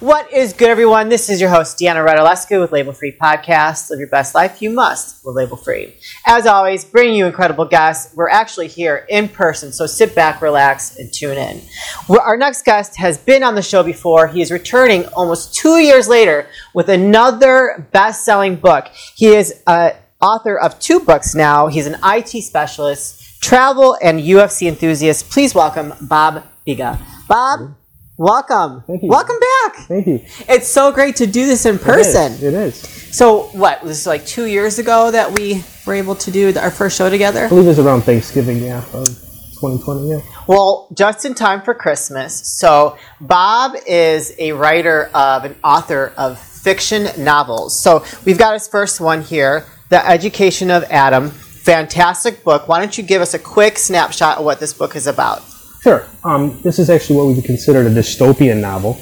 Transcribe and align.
What 0.00 0.32
is 0.32 0.52
good, 0.52 0.70
everyone? 0.70 1.08
This 1.08 1.30
is 1.30 1.40
your 1.40 1.50
host, 1.50 1.78
Deanna 1.78 2.06
Radulescu 2.06 2.60
with 2.60 2.72
Label 2.72 2.92
Free 2.92 3.16
Podcast. 3.18 3.90
Live 3.90 4.00
your 4.00 4.08
best 4.08 4.34
life. 4.34 4.60
You 4.60 4.70
must 4.70 5.24
with 5.24 5.36
Label 5.36 5.56
Free. 5.56 5.94
As 6.26 6.46
always, 6.46 6.84
bringing 6.84 7.14
you 7.14 7.26
incredible 7.26 7.64
guests. 7.64 8.14
We're 8.14 8.28
actually 8.28 8.68
here 8.68 9.06
in 9.08 9.28
person, 9.28 9.72
so 9.72 9.86
sit 9.86 10.14
back, 10.14 10.42
relax, 10.42 10.98
and 10.98 11.12
tune 11.12 11.38
in. 11.38 11.62
Our 12.08 12.36
next 12.36 12.64
guest 12.64 12.96
has 12.98 13.18
been 13.18 13.42
on 13.42 13.54
the 13.54 13.62
show 13.62 13.82
before. 13.82 14.26
He 14.26 14.42
is 14.42 14.50
returning 14.50 15.06
almost 15.08 15.54
two 15.54 15.78
years 15.78 16.08
later 16.08 16.48
with 16.74 16.88
another 16.88 17.86
best 17.92 18.24
selling 18.24 18.56
book. 18.56 18.88
He 19.14 19.28
is 19.28 19.62
an 19.66 19.92
author 20.20 20.58
of 20.58 20.78
two 20.80 21.00
books 21.00 21.34
now. 21.34 21.68
He's 21.68 21.86
an 21.86 21.96
IT 22.02 22.42
specialist, 22.42 23.40
travel, 23.42 23.96
and 24.02 24.20
UFC 24.20 24.66
enthusiast. 24.66 25.30
Please 25.30 25.54
welcome 25.54 25.94
Bob 26.00 26.42
Biga. 26.66 26.98
Bob, 27.28 27.74
welcome. 28.16 28.82
Thank 28.86 29.02
you. 29.02 29.08
Welcome 29.08 29.36
back. 29.38 29.76
Thank 29.86 30.06
you. 30.06 30.20
It's 30.48 30.68
so 30.68 30.92
great 30.92 31.16
to 31.16 31.26
do 31.26 31.46
this 31.46 31.66
in 31.66 31.78
person. 31.78 32.32
It 32.32 32.42
is. 32.42 32.42
It 32.42 32.54
is. 32.54 32.76
So, 33.16 33.44
what 33.52 33.82
was 33.82 33.90
this 33.90 34.06
like 34.06 34.26
two 34.26 34.46
years 34.46 34.78
ago 34.78 35.10
that 35.10 35.32
we 35.32 35.62
were 35.86 35.94
able 35.94 36.16
to 36.16 36.30
do 36.30 36.52
our 36.58 36.70
first 36.70 36.98
show 36.98 37.08
together? 37.10 37.44
I 37.46 37.48
believe 37.48 37.66
it 37.66 37.68
was 37.68 37.78
around 37.78 38.02
Thanksgiving, 38.02 38.58
yeah, 38.58 38.78
of 38.92 39.06
2020, 39.06 40.10
yeah. 40.10 40.20
Well, 40.48 40.88
just 40.92 41.24
in 41.24 41.34
time 41.34 41.62
for 41.62 41.74
Christmas. 41.74 42.34
So, 42.58 42.98
Bob 43.20 43.76
is 43.86 44.34
a 44.38 44.52
writer 44.52 45.10
of 45.14 45.44
an 45.44 45.54
author 45.62 46.12
of 46.16 46.40
fiction 46.40 47.08
novels. 47.22 47.80
So, 47.80 48.04
we've 48.24 48.38
got 48.38 48.54
his 48.54 48.66
first 48.66 49.00
one 49.00 49.22
here, 49.22 49.64
The 49.90 50.04
Education 50.04 50.70
of 50.70 50.82
Adam. 50.84 51.30
Fantastic 51.30 52.42
book. 52.42 52.66
Why 52.68 52.80
don't 52.80 52.98
you 52.98 53.04
give 53.04 53.22
us 53.22 53.32
a 53.32 53.38
quick 53.38 53.78
snapshot 53.78 54.38
of 54.38 54.44
what 54.44 54.60
this 54.60 54.72
book 54.72 54.96
is 54.96 55.06
about? 55.06 55.42
Sure. 55.84 56.08
Um, 56.24 56.58
this 56.62 56.78
is 56.78 56.88
actually 56.88 57.16
what 57.16 57.26
we 57.26 57.34
would 57.34 57.44
consider 57.44 57.82
a 57.82 57.90
dystopian 57.90 58.62
novel. 58.62 58.98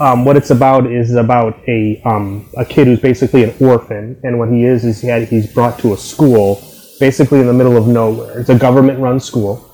Um, 0.00 0.24
what 0.24 0.36
it's 0.36 0.50
about 0.50 0.84
is 0.84 1.14
about 1.14 1.56
a 1.68 2.02
um, 2.04 2.50
a 2.56 2.64
kid 2.64 2.88
who's 2.88 2.98
basically 2.98 3.44
an 3.44 3.54
orphan, 3.60 4.18
and 4.24 4.40
what 4.40 4.50
he 4.50 4.64
is 4.64 4.84
is 4.84 5.00
he 5.00 5.06
had, 5.06 5.28
he's 5.28 5.46
brought 5.46 5.78
to 5.78 5.92
a 5.92 5.96
school, 5.96 6.60
basically 6.98 7.38
in 7.38 7.46
the 7.46 7.52
middle 7.52 7.76
of 7.76 7.86
nowhere. 7.86 8.40
It's 8.40 8.48
a 8.48 8.58
government-run 8.58 9.20
school, 9.20 9.64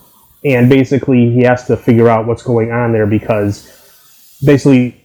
and 0.44 0.68
basically 0.68 1.32
he 1.32 1.44
has 1.44 1.66
to 1.68 1.78
figure 1.78 2.10
out 2.10 2.26
what's 2.26 2.42
going 2.42 2.72
on 2.72 2.92
there 2.92 3.06
because 3.06 3.66
basically 4.44 5.02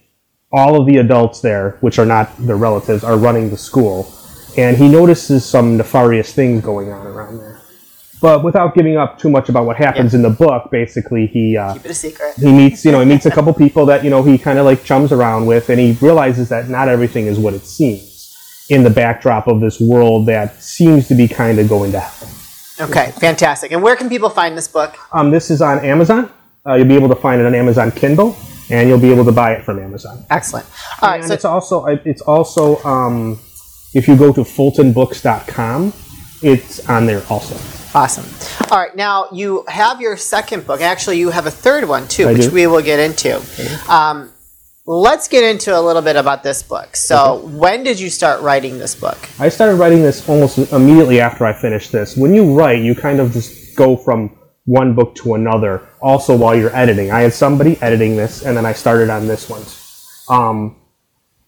all 0.52 0.78
of 0.78 0.86
the 0.86 0.98
adults 0.98 1.40
there, 1.40 1.78
which 1.80 2.00
are 2.00 2.06
not 2.06 2.36
their 2.38 2.58
relatives, 2.58 3.06
are 3.06 3.18
running 3.18 3.50
the 3.50 3.58
school, 3.58 4.14
and 4.58 4.76
he 4.76 4.90
notices 4.90 5.46
some 5.46 5.78
nefarious 5.78 6.34
things 6.34 6.62
going 6.66 6.92
on 6.92 7.08
around 7.08 7.38
there. 7.38 7.55
But 8.26 8.44
without 8.44 8.74
giving 8.74 8.98
up 8.98 9.20
too 9.20 9.30
much 9.30 9.50
about 9.50 9.66
what 9.68 9.78
happens 9.78 10.16
in 10.16 10.22
the 10.24 10.32
book, 10.32 10.72
basically 10.72 11.28
he 11.28 11.56
uh, 11.58 11.74
Keep 11.74 11.86
it 11.86 11.92
a 11.92 11.94
secret. 11.94 12.34
he 12.38 12.52
meets 12.52 12.84
you 12.86 12.92
know 12.92 13.00
he 13.00 13.06
meets 13.06 13.28
a 13.28 13.30
couple 13.38 13.54
people 13.54 13.86
that 13.86 14.04
you 14.04 14.10
know 14.10 14.24
he 14.24 14.38
kind 14.40 14.58
of 14.58 14.66
like 14.66 14.84
chums 14.84 15.12
around 15.12 15.46
with 15.46 15.70
and 15.70 15.80
he 15.80 15.92
realizes 16.02 16.50
that 16.50 16.68
not 16.68 16.90
everything 16.90 17.28
is 17.28 17.38
what 17.38 17.54
it 17.54 17.66
seems 17.78 18.04
in 18.70 18.82
the 18.84 18.90
backdrop 18.90 19.48
of 19.48 19.60
this 19.66 19.80
world 19.80 20.26
that 20.26 20.48
seems 20.60 21.08
to 21.08 21.14
be 21.14 21.28
kind 21.28 21.60
of 21.60 21.70
going 21.70 21.92
to 21.92 22.00
hell 22.00 22.30
Okay, 22.90 23.12
fantastic. 23.28 23.72
And 23.72 23.82
where 23.84 23.96
can 23.96 24.10
people 24.10 24.30
find 24.32 24.58
this 24.58 24.68
book? 24.68 24.92
um, 25.18 25.30
this 25.30 25.52
is 25.52 25.62
on 25.62 25.78
amazon 25.86 26.32
uh, 26.66 26.74
you'll 26.74 26.88
be 26.88 26.96
able 26.96 27.10
to 27.10 27.22
find 27.28 27.40
it 27.42 27.46
on 27.46 27.54
amazon 27.54 27.92
kindle 27.92 28.36
and 28.72 28.90
you'll 28.90 29.06
be 29.10 29.12
able 29.12 29.26
to 29.26 29.32
buy 29.44 29.50
it 29.54 29.64
from 29.64 29.78
amazon 29.78 30.26
Excellent. 30.32 30.66
All 31.02 31.10
right, 31.10 31.20
and 31.20 31.28
so 31.28 31.34
it's 31.36 31.46
also 31.46 31.86
it's 31.86 32.24
also 32.24 32.64
um, 32.94 33.40
if 33.94 34.08
you 34.08 34.16
go 34.18 34.34
to 34.34 34.42
fultonbooks.com 34.42 35.94
it's 36.42 36.90
on 36.90 37.06
there 37.06 37.22
also 37.30 37.56
Awesome. 37.96 38.26
All 38.72 38.78
right, 38.78 38.94
now 38.94 39.28
you 39.32 39.64
have 39.70 40.02
your 40.02 40.18
second 40.18 40.68
book. 40.68 40.82
Actually, 40.82 41.18
you 41.18 41.30
have 41.30 41.46
a 41.46 41.52
third 41.52 41.88
one 41.88 42.10
too, 42.10 42.28
I 42.28 42.34
which 42.34 42.50
do. 42.50 42.52
we 42.52 42.68
will 42.68 42.82
get 42.82 43.00
into. 43.00 43.42
Um, 43.90 44.34
let's 44.86 45.30
get 45.30 45.46
into 45.46 45.80
a 45.80 45.80
little 45.80 46.02
bit 46.02 46.18
about 46.18 46.44
this 46.44 46.62
book. 46.62 46.98
So, 46.98 47.38
when 47.54 47.84
did 47.84 47.98
you 47.98 48.10
start 48.10 48.42
writing 48.42 48.80
this 48.80 48.96
book? 48.96 49.18
I 49.40 49.48
started 49.48 49.76
writing 49.76 50.02
this 50.02 50.28
almost 50.28 50.58
immediately 50.74 51.22
after 51.22 51.46
I 51.46 51.54
finished 51.54 51.94
this. 51.94 52.18
When 52.18 52.34
you 52.34 52.54
write, 52.54 52.84
you 52.84 52.96
kind 52.96 53.22
of 53.22 53.32
just 53.32 53.78
go 53.78 53.96
from 53.96 54.38
one 54.66 54.94
book 54.94 55.16
to 55.16 55.36
another. 55.36 55.88
Also, 56.02 56.36
while 56.36 56.54
you're 56.54 56.76
editing, 56.76 57.12
I 57.12 57.22
had 57.22 57.34
somebody 57.34 57.82
editing 57.82 58.18
this, 58.18 58.44
and 58.44 58.58
then 58.58 58.66
I 58.66 58.74
started 58.74 59.10
on 59.10 59.26
this 59.26 59.50
one. 59.50 59.64
Um, 60.28 60.76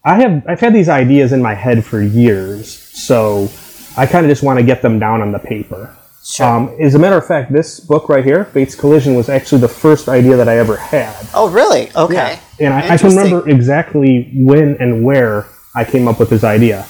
I 0.02 0.14
have 0.14 0.44
I've 0.48 0.60
had 0.60 0.72
these 0.72 0.88
ideas 0.88 1.32
in 1.32 1.42
my 1.42 1.52
head 1.52 1.84
for 1.84 2.00
years, 2.00 2.72
so 2.72 3.50
I 3.98 4.06
kind 4.06 4.24
of 4.24 4.30
just 4.30 4.42
want 4.42 4.58
to 4.58 4.64
get 4.64 4.80
them 4.80 4.98
down 4.98 5.20
on 5.20 5.30
the 5.30 5.38
paper. 5.38 5.94
Um, 6.40 6.74
as 6.78 6.94
a 6.94 6.98
matter 6.98 7.16
of 7.16 7.26
fact, 7.26 7.52
this 7.52 7.80
book 7.80 8.08
right 8.08 8.24
here, 8.24 8.44
Fates 8.44 8.74
Collision, 8.74 9.14
was 9.14 9.28
actually 9.28 9.60
the 9.62 9.68
first 9.68 10.08
idea 10.08 10.36
that 10.36 10.48
I 10.48 10.58
ever 10.58 10.76
had. 10.76 11.14
oh, 11.34 11.48
really? 11.50 11.90
Okay. 11.96 12.38
And 12.60 12.74
I, 12.74 12.94
I 12.94 12.96
can 12.98 13.08
remember 13.16 13.48
exactly 13.48 14.30
when 14.34 14.76
and 14.78 15.02
where 15.04 15.46
I 15.74 15.84
came 15.84 16.06
up 16.06 16.18
with 16.20 16.28
this 16.30 16.44
idea. 16.44 16.86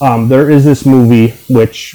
Um, 0.00 0.28
there 0.28 0.50
is 0.50 0.64
this 0.64 0.84
movie 0.86 1.34
which 1.48 1.94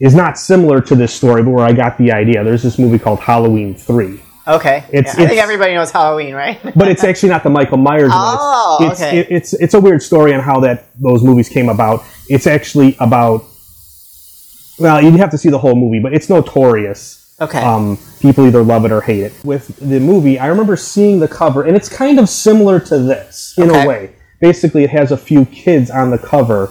is 0.00 0.14
not 0.14 0.38
similar 0.38 0.80
to 0.82 0.94
this 0.94 1.12
story, 1.14 1.42
but 1.42 1.50
where 1.50 1.64
I 1.64 1.72
got 1.72 1.98
the 1.98 2.12
idea. 2.12 2.44
There's 2.44 2.62
this 2.62 2.78
movie 2.78 2.98
called 2.98 3.20
Halloween 3.20 3.74
3. 3.74 4.20
Okay. 4.48 4.84
It's- 4.92 5.16
Yeah, 5.16 5.24
I 5.24 5.28
think 5.28 5.40
everybody 5.40 5.74
knows 5.74 5.90
Halloween, 5.90 6.34
right? 6.34 6.58
But 6.76 6.88
it's 6.88 7.04
actually 7.04 7.28
not 7.30 7.42
the 7.42 7.50
Michael 7.50 7.78
Myers 7.78 8.10
Oh, 8.12 8.76
one. 8.80 8.90
It's, 8.90 9.00
okay. 9.00 9.18
It's, 9.20 9.28
it- 9.30 9.34
it's, 9.34 9.52
it's 9.54 9.74
a 9.74 9.80
weird 9.80 10.02
story 10.02 10.34
on 10.34 10.40
how 10.40 10.60
that 10.60 10.86
those 11.00 11.22
movies 11.24 11.48
came 11.48 11.68
about. 11.68 12.04
It's 12.28 12.46
actually 12.46 12.96
about, 13.00 13.44
well, 14.82 15.02
you'd 15.02 15.14
have 15.16 15.30
to 15.30 15.38
see 15.38 15.48
the 15.48 15.58
whole 15.58 15.74
movie, 15.74 16.00
but 16.00 16.12
it's 16.12 16.28
notorious. 16.28 17.34
Okay. 17.40 17.60
Um, 17.62 17.98
people 18.20 18.46
either 18.46 18.62
love 18.62 18.84
it 18.84 18.92
or 18.92 19.00
hate 19.00 19.20
it. 19.20 19.32
With 19.44 19.76
the 19.78 19.98
movie, 19.98 20.38
I 20.38 20.46
remember 20.48 20.76
seeing 20.76 21.18
the 21.18 21.28
cover, 21.28 21.62
and 21.62 21.74
it's 21.76 21.88
kind 21.88 22.18
of 22.20 22.28
similar 22.28 22.78
to 22.80 22.98
this 22.98 23.54
in 23.56 23.70
Okay. 23.70 23.84
a 23.84 23.88
way. 23.88 24.12
Basically, 24.40 24.84
it 24.84 24.90
has 24.90 25.10
a 25.12 25.16
few 25.16 25.44
kids 25.46 25.90
on 25.90 26.10
the 26.10 26.18
cover. 26.18 26.70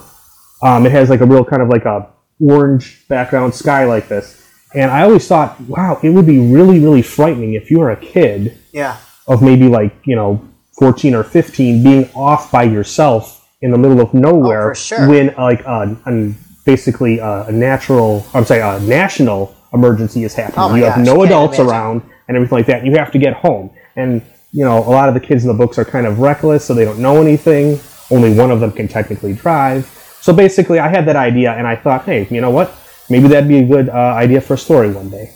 Um, 0.61 0.85
it 0.85 0.91
has 0.91 1.09
like 1.09 1.21
a 1.21 1.25
real 1.25 1.43
kind 1.43 1.61
of 1.61 1.69
like 1.69 1.85
a 1.85 2.07
orange 2.39 3.05
background 3.07 3.53
sky 3.55 3.85
like 3.85 4.07
this. 4.07 4.37
And 4.73 4.89
I 4.91 5.03
always 5.03 5.27
thought, 5.27 5.59
wow, 5.61 5.99
it 6.01 6.09
would 6.09 6.25
be 6.25 6.39
really, 6.39 6.79
really 6.79 7.01
frightening 7.01 7.53
if 7.55 7.69
you 7.69 7.79
were 7.79 7.91
a 7.91 7.97
kid 7.97 8.57
yeah. 8.71 8.97
of 9.27 9.41
maybe 9.41 9.67
like 9.67 9.93
you 10.05 10.15
know 10.15 10.47
14 10.79 11.13
or 11.15 11.23
15 11.23 11.83
being 11.83 12.09
off 12.15 12.51
by 12.51 12.63
yourself 12.63 13.45
in 13.61 13.71
the 13.71 13.77
middle 13.77 13.99
of 13.99 14.13
nowhere 14.13 14.71
Oh, 14.71 14.73
sure. 14.73 15.07
when 15.09 15.33
like 15.37 15.61
a, 15.65 15.97
a 16.05 16.33
basically 16.65 17.19
a, 17.19 17.43
a 17.45 17.51
natural 17.51 18.25
I'm 18.33 18.45
sorry 18.45 18.61
a 18.61 18.79
national 18.81 19.55
emergency 19.73 20.23
is 20.23 20.33
happening 20.33 20.59
Oh 20.59 20.75
you 20.75 20.83
have 20.83 20.99
no 20.99 21.23
adults 21.23 21.57
imagine. 21.57 21.71
around 21.71 22.01
and 22.27 22.37
everything 22.37 22.57
like 22.57 22.65
that 22.67 22.85
you 22.85 22.93
have 22.97 23.11
to 23.11 23.19
get 23.19 23.33
home 23.33 23.69
and 23.95 24.21
you 24.51 24.63
know 24.65 24.77
a 24.79 24.91
lot 24.91 25.07
of 25.07 25.13
the 25.13 25.19
kids 25.19 25.43
in 25.43 25.47
the 25.47 25.53
books 25.53 25.77
are 25.79 25.85
kind 25.85 26.05
of 26.05 26.19
reckless 26.19 26.65
so 26.65 26.73
they 26.73 26.85
don't 26.85 26.99
know 26.99 27.21
anything 27.21 27.79
only 28.11 28.33
one 28.33 28.51
of 28.51 28.59
them 28.59 28.71
can 28.71 28.87
technically 28.87 29.33
drive 29.33 29.85
so 30.21 30.33
basically 30.33 30.79
I 30.79 30.87
had 30.89 31.05
that 31.07 31.15
idea 31.15 31.51
and 31.53 31.65
I 31.65 31.75
thought 31.75 32.03
hey 32.05 32.27
you 32.29 32.41
know 32.41 32.49
what 32.49 32.73
maybe 33.09 33.27
that'd 33.27 33.47
be 33.49 33.59
a 33.59 33.65
good 33.65 33.89
uh, 33.89 33.93
idea 33.93 34.41
for 34.41 34.53
a 34.55 34.57
story 34.57 34.91
one 34.91 35.09
day 35.09 35.33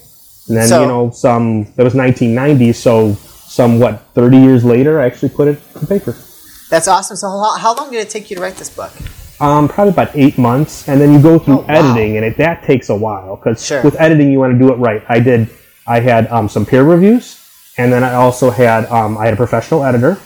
and 0.47 0.57
then 0.57 0.67
So- 0.67 0.81
you 0.81 0.87
know, 0.87 1.09
some 1.09 1.63
that 1.75 1.83
was 1.83 1.95
1990, 1.95 2.71
so 2.73 3.13
some 3.15 3.79
what 3.79 4.01
30 4.13 4.37
years 4.37 4.63
later, 4.63 5.01
I 5.01 5.05
actually 5.07 5.29
put 5.29 5.47
it 5.47 5.59
on 5.75 5.87
paper. 5.87 6.15
That's 6.69 6.87
awesome. 6.87 7.17
So, 7.17 7.27
how, 7.29 7.57
how 7.57 7.73
long 7.75 7.89
did 7.91 7.99
it 8.01 8.11
take 8.11 8.29
you 8.29 8.35
to 8.35 8.41
write 8.43 8.55
this 8.57 8.69
book? 8.69 8.91
Um, 9.41 9.67
probably 9.67 9.91
about 9.91 10.11
eight 10.15 10.37
months, 10.37 10.87
and 10.87 10.99
then 11.01 11.11
you 11.11 11.21
go 11.21 11.37
through 11.37 11.59
Oh, 11.59 11.65
wow. 11.67 11.67
editing, 11.67 12.15
and 12.15 12.25
it 12.25 12.37
that 12.37 12.63
takes 12.63 12.89
a 12.89 12.95
while 12.95 13.35
because 13.35 13.65
Sure. 13.65 13.81
with 13.83 13.99
editing 13.99 14.31
you 14.31 14.39
want 14.39 14.53
to 14.53 14.59
do 14.59 14.71
it 14.71 14.77
right. 14.77 15.03
I 15.09 15.19
did. 15.19 15.49
I 15.87 15.99
had 15.99 16.27
um, 16.27 16.47
some 16.47 16.65
peer 16.65 16.83
reviews, 16.83 17.37
and 17.77 17.91
then 17.91 18.01
I 18.03 18.13
also 18.13 18.49
had 18.49 18.85
um, 18.85 19.17
I 19.17 19.25
had 19.25 19.33
a 19.33 19.37
professional 19.37 19.83
editor. 19.83 20.17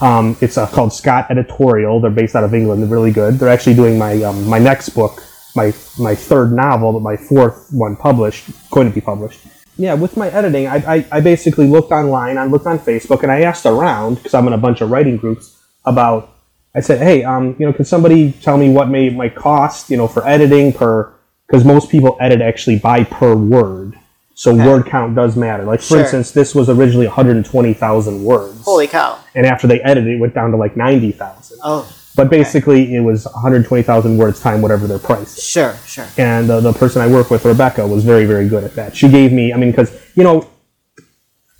Um, 0.00 0.36
it's 0.40 0.56
uh, 0.56 0.66
called 0.66 0.92
Scott 0.94 1.26
Editorial. 1.30 2.00
They're 2.00 2.10
based 2.10 2.34
out 2.36 2.44
of 2.44 2.54
England. 2.54 2.82
They're 2.82 2.88
really 2.88 3.10
good. 3.10 3.34
They're 3.38 3.48
actually 3.50 3.74
doing 3.74 3.98
my 3.98 4.22
um, 4.22 4.46
my 4.48 4.58
next 4.58 4.90
book, 4.90 5.22
my 5.54 5.74
my 5.98 6.14
third 6.14 6.52
novel, 6.52 6.92
but 6.94 7.02
my 7.02 7.16
fourth 7.18 7.68
one 7.70 7.96
published, 7.96 8.48
going 8.70 8.88
to 8.88 8.94
be 8.94 9.02
published. 9.02 9.40
Yeah, 9.76 9.94
with 9.94 10.16
my 10.16 10.28
editing, 10.30 10.66
I, 10.66 10.76
I, 10.96 11.06
I 11.12 11.20
basically 11.20 11.68
looked 11.68 11.92
online, 11.92 12.36
I 12.38 12.46
looked 12.46 12.66
on 12.66 12.78
Facebook, 12.80 13.22
and 13.22 13.30
I 13.30 13.42
asked 13.42 13.64
around 13.66 14.14
because 14.16 14.34
I'm 14.34 14.46
in 14.48 14.52
a 14.54 14.58
bunch 14.58 14.80
of 14.80 14.90
writing 14.90 15.18
groups 15.18 15.54
about. 15.84 16.30
I 16.78 16.80
said, 16.80 17.00
hey, 17.02 17.24
um, 17.24 17.56
you 17.58 17.66
know, 17.66 17.72
can 17.72 17.84
somebody 17.84 18.30
tell 18.40 18.56
me 18.56 18.70
what 18.70 18.88
may 18.88 19.10
might 19.10 19.34
cost, 19.34 19.90
you 19.90 19.96
know, 19.96 20.06
for 20.06 20.24
editing 20.26 20.72
per? 20.72 21.12
Because 21.46 21.64
most 21.64 21.90
people 21.90 22.16
edit 22.20 22.40
actually 22.40 22.78
by 22.78 23.02
per 23.04 23.34
word, 23.34 23.98
so 24.34 24.54
word 24.54 24.86
count 24.86 25.16
does 25.16 25.34
matter. 25.36 25.64
Like 25.64 25.80
for 25.80 25.86
Sure. 25.86 26.00
instance, 26.00 26.30
this 26.30 26.54
was 26.54 26.68
originally 26.68 27.06
120,000 27.06 28.22
words 28.22 28.64
Holy 28.64 28.86
cow. 28.86 29.18
and 29.34 29.44
after 29.44 29.66
they 29.66 29.80
edited 29.80 30.14
it, 30.14 30.20
went 30.20 30.34
down 30.34 30.50
to 30.52 30.56
like 30.56 30.76
90,000. 30.76 31.58
Oh, 31.64 31.90
But 32.14 32.30
basically, 32.30 32.94
it 32.94 33.00
was 33.00 33.24
120,000 33.24 34.18
words 34.18 34.40
time 34.40 34.60
whatever 34.62 34.86
their 34.86 34.98
price. 35.00 35.36
is. 35.38 35.42
sure, 35.44 35.74
sure. 35.86 36.06
And 36.18 36.48
uh, 36.50 36.60
the 36.60 36.72
person 36.74 37.00
I 37.02 37.08
work 37.08 37.30
with, 37.30 37.44
Rebecca, 37.44 37.84
was 37.86 38.04
very, 38.04 38.24
very 38.26 38.46
good 38.48 38.62
at 38.62 38.74
that. 38.76 38.94
She 38.94 39.08
gave 39.08 39.32
me, 39.32 39.52
I 39.52 39.56
mean, 39.56 39.70
because, 39.72 39.90
you 40.14 40.22
know, 40.22 40.46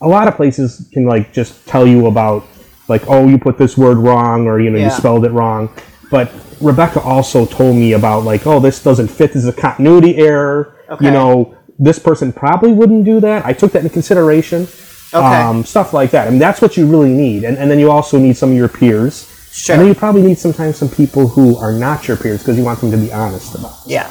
a 0.00 0.06
lot 0.08 0.28
of 0.28 0.36
places 0.36 0.88
can 0.92 1.06
like 1.06 1.32
just 1.32 1.66
tell 1.66 1.86
you 1.86 2.06
about, 2.06 2.44
like, 2.88 3.02
oh, 3.08 3.26
you 3.28 3.38
put 3.38 3.58
this 3.58 3.76
word 3.76 3.98
wrong 3.98 4.46
or, 4.46 4.60
you 4.60 4.70
know, 4.70 4.78
Yeah. 4.78 4.86
you 4.86 4.90
spelled 4.90 5.24
it 5.24 5.32
wrong. 5.32 5.70
But 6.10 6.32
Rebecca 6.60 7.00
also 7.00 7.44
told 7.46 7.76
me 7.76 7.92
about, 7.92 8.24
like, 8.24 8.46
oh, 8.46 8.60
this 8.60 8.82
doesn't 8.82 9.08
fit. 9.08 9.32
This 9.34 9.44
is 9.44 9.48
a 9.48 9.52
continuity 9.52 10.16
error. 10.16 10.74
Okay. 10.90 11.04
You 11.04 11.10
know, 11.10 11.54
this 11.78 11.98
person 11.98 12.32
probably 12.32 12.72
wouldn't 12.72 13.04
do 13.04 13.20
that. 13.20 13.44
I 13.46 13.52
took 13.52 13.72
that 13.72 13.80
into 13.80 13.92
consideration 13.92 14.66
Okay. 15.14 15.24
um, 15.42 15.64
stuff 15.64 15.92
like 15.92 16.10
that. 16.10 16.26
I 16.26 16.30
mean, 16.30 16.38
that's 16.38 16.60
what 16.60 16.76
you 16.76 16.86
really 16.86 17.12
need. 17.12 17.44
And, 17.44 17.56
and 17.56 17.70
then 17.70 17.78
you 17.78 17.90
also 17.90 18.18
need 18.18 18.36
some 18.36 18.50
of 18.50 18.56
your 18.56 18.68
peers 18.68 19.26
Sure. 19.50 19.74
And 19.74 19.80
then 19.80 19.88
you 19.88 19.94
probably 19.94 20.22
need 20.22 20.38
sometimes 20.38 20.76
some 20.76 20.88
people 20.88 21.26
who 21.26 21.56
are 21.56 21.72
not 21.72 22.06
your 22.06 22.16
peers 22.16 22.40
because 22.40 22.56
you 22.56 22.64
want 22.64 22.80
them 22.80 22.90
to 22.90 22.96
be 22.96 23.12
honest 23.12 23.54
about 23.54 23.72
it. 23.86 23.90
Yeah. 23.90 24.10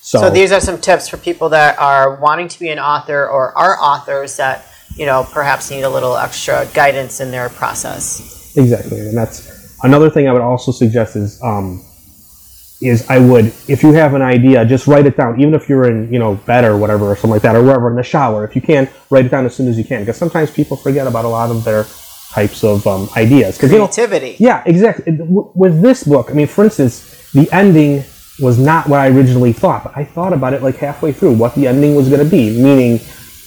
So, 0.00 0.20
So 0.20 0.30
these 0.30 0.52
are 0.52 0.60
some 0.60 0.80
tips 0.80 1.08
for 1.08 1.18
people 1.18 1.50
that 1.50 1.78
are 1.78 2.14
wanting 2.16 2.48
to 2.48 2.58
be 2.58 2.70
an 2.70 2.78
author 2.78 3.28
or 3.28 3.56
are 3.58 3.78
authors 3.78 4.36
that 4.38 4.64
you 4.98 5.06
know 5.06 5.26
perhaps 5.32 5.70
need 5.70 5.82
a 5.82 5.88
little 5.88 6.16
extra 6.16 6.66
guidance 6.74 7.20
in 7.20 7.30
their 7.30 7.48
process. 7.48 8.54
exactly, 8.56 9.00
and 9.00 9.16
that's 9.16 9.76
another 9.82 10.10
thing 10.10 10.28
I 10.28 10.32
would 10.32 10.42
also 10.42 10.72
suggest 10.72 11.16
is 11.16 11.40
um, 11.42 11.84
is 12.80 13.08
I 13.08 13.18
would 13.18 13.46
if 13.68 13.82
you 13.82 13.92
have 13.92 14.14
an 14.14 14.22
idea, 14.22 14.64
just 14.64 14.86
write 14.86 15.06
it 15.06 15.16
down, 15.16 15.40
even 15.40 15.54
if 15.54 15.68
you're 15.68 15.88
in 15.90 16.12
you 16.12 16.18
know 16.18 16.34
bed 16.34 16.64
or 16.64 16.76
whatever 16.76 17.06
or 17.06 17.16
something 17.16 17.30
like 17.30 17.42
that, 17.42 17.56
or 17.56 17.62
wherever 17.62 17.88
in 17.90 17.96
the 17.96 18.02
shower. 18.02 18.44
If 18.44 18.54
you 18.56 18.62
can, 18.62 18.88
write 19.10 19.26
it 19.26 19.30
down 19.30 19.46
as 19.46 19.54
soon 19.54 19.68
as 19.68 19.78
you 19.78 19.84
can, 19.84 20.00
because 20.00 20.16
sometimes 20.16 20.50
people 20.50 20.76
forget 20.76 21.06
about 21.06 21.24
a 21.24 21.28
lot 21.28 21.50
of 21.50 21.64
their 21.64 21.84
types 22.30 22.62
of 22.62 22.86
um, 22.86 23.08
ideas. 23.16 23.56
Because 23.56 23.72
you 23.72 23.78
know, 23.78 23.86
Creativity. 23.86 24.36
Yeah, 24.38 24.62
exactly. 24.66 25.16
With 25.18 25.80
this 25.80 26.04
book, 26.04 26.30
I 26.30 26.34
mean, 26.34 26.46
for 26.46 26.64
instance, 26.64 27.30
the 27.32 27.48
ending 27.52 28.04
was 28.40 28.58
not 28.58 28.88
what 28.88 29.00
I 29.00 29.08
originally 29.08 29.52
thought, 29.52 29.84
but 29.84 29.96
I 29.96 30.04
thought 30.04 30.32
about 30.32 30.52
it 30.52 30.62
like 30.62 30.76
halfway 30.76 31.12
through 31.12 31.34
what 31.34 31.54
the 31.54 31.66
ending 31.66 31.94
was 31.94 32.08
going 32.08 32.22
to 32.22 32.30
be, 32.30 32.62
meaning 32.62 33.00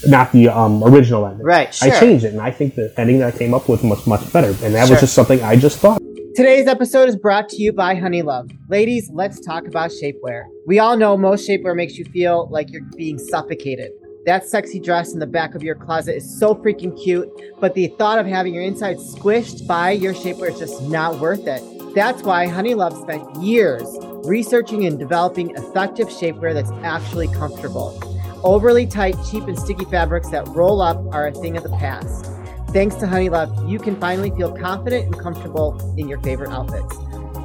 not 0.07 0.31
the 0.31 0.49
um, 0.49 0.83
original 0.83 1.25
ending. 1.25 1.45
Right, 1.45 1.73
Sure. 1.73 1.91
I 1.91 1.99
changed 1.99 2.25
it, 2.25 2.33
and 2.33 2.41
I 2.41 2.51
think 2.51 2.75
the 2.75 2.93
ending 2.97 3.19
that 3.19 3.33
I 3.33 3.37
came 3.37 3.53
up 3.53 3.67
with 3.69 3.83
was 3.83 4.05
much 4.07 4.31
better, 4.33 4.49
and 4.63 4.73
that 4.75 4.87
Sure. 4.87 4.95
was 4.95 5.01
just 5.01 5.13
something 5.13 5.41
I 5.43 5.55
just 5.55 5.79
thought. 5.79 6.01
Today's 6.35 6.65
episode 6.67 7.09
is 7.09 7.17
brought 7.17 7.49
to 7.49 7.61
you 7.61 7.73
by 7.73 7.93
Honeylove. 7.95 8.51
Ladies, 8.69 9.09
let's 9.13 9.39
talk 9.41 9.67
about 9.67 9.91
shapewear. 9.91 10.43
We 10.65 10.79
all 10.79 10.95
know 10.95 11.17
most 11.17 11.47
shapewear 11.47 11.75
makes 11.75 11.97
you 11.97 12.05
feel 12.05 12.47
like 12.49 12.71
you're 12.71 12.85
being 12.95 13.17
suffocated. 13.17 13.91
That 14.25 14.45
sexy 14.47 14.79
dress 14.79 15.13
in 15.13 15.19
the 15.19 15.27
back 15.27 15.55
of 15.55 15.63
your 15.63 15.75
closet 15.75 16.15
is 16.15 16.39
so 16.39 16.55
freaking 16.55 16.97
cute, 17.03 17.27
but 17.59 17.73
the 17.73 17.87
thought 17.97 18.17
of 18.19 18.25
having 18.27 18.53
your 18.53 18.63
insides 18.63 19.13
squished 19.13 19.67
by 19.67 19.91
your 19.91 20.13
shapewear 20.13 20.51
is 20.53 20.59
just 20.59 20.81
not 20.83 21.19
worth 21.19 21.47
it. 21.47 21.61
That's 21.95 22.23
why 22.23 22.45
Honeylove 22.47 23.01
spent 23.01 23.43
years 23.43 23.83
researching 24.23 24.85
and 24.85 24.97
developing 24.97 25.49
effective 25.51 26.07
shapewear 26.07 26.53
that's 26.53 26.71
actually 26.83 27.27
comfortable. 27.29 27.99
Overly 28.43 28.87
tight, 28.87 29.15
cheap, 29.29 29.43
and 29.43 29.57
sticky 29.57 29.85
fabrics 29.85 30.29
that 30.29 30.47
roll 30.49 30.81
up 30.81 30.97
are 31.13 31.27
a 31.27 31.31
thing 31.31 31.57
of 31.57 31.63
the 31.63 31.69
past. 31.69 32.25
Thanks 32.69 32.95
to 32.95 33.05
Honeylove, 33.05 33.69
you 33.69 33.77
can 33.77 33.99
finally 33.99 34.31
feel 34.31 34.51
confident 34.51 35.05
and 35.05 35.19
comfortable 35.19 35.93
in 35.97 36.07
your 36.07 36.19
favorite 36.21 36.51
outfits. 36.51 36.95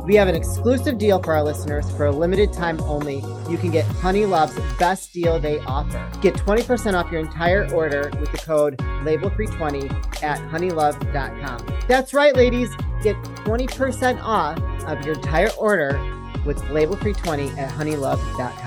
We 0.07 0.15
have 0.15 0.29
an 0.29 0.37
exclusive 0.37 0.99
deal 0.99 1.21
for 1.21 1.35
our 1.35 1.43
listeners 1.43 1.91
for 1.91 2.07
a 2.07 2.13
limited 2.13 2.53
time 2.53 2.81
only. 2.83 3.17
You 3.51 3.59
can 3.59 3.73
get 3.73 3.85
Honeylove's 3.87 4.57
best 4.79 5.13
deal 5.13 5.41
they 5.41 5.59
offer. 5.61 6.09
Get 6.23 6.35
20% 6.35 6.95
off 6.95 7.11
your 7.11 7.21
entire 7.21 7.69
order 7.75 8.11
with 8.21 8.31
the 8.31 8.39
code 8.39 8.79
LABEL320 8.79 10.23
at 10.23 10.39
honeylove.com. 10.51 11.67
That's 11.89 12.15
right, 12.15 12.37
ladies. 12.37 12.71
Get 13.03 13.17
20% 13.45 14.23
off 14.23 14.59
of 14.85 15.05
your 15.05 15.17
entire 15.17 15.51
order 15.59 15.99
with 16.47 16.59
LABEL320 16.63 17.59
at 17.59 17.71
honeylove.com. 17.73 18.66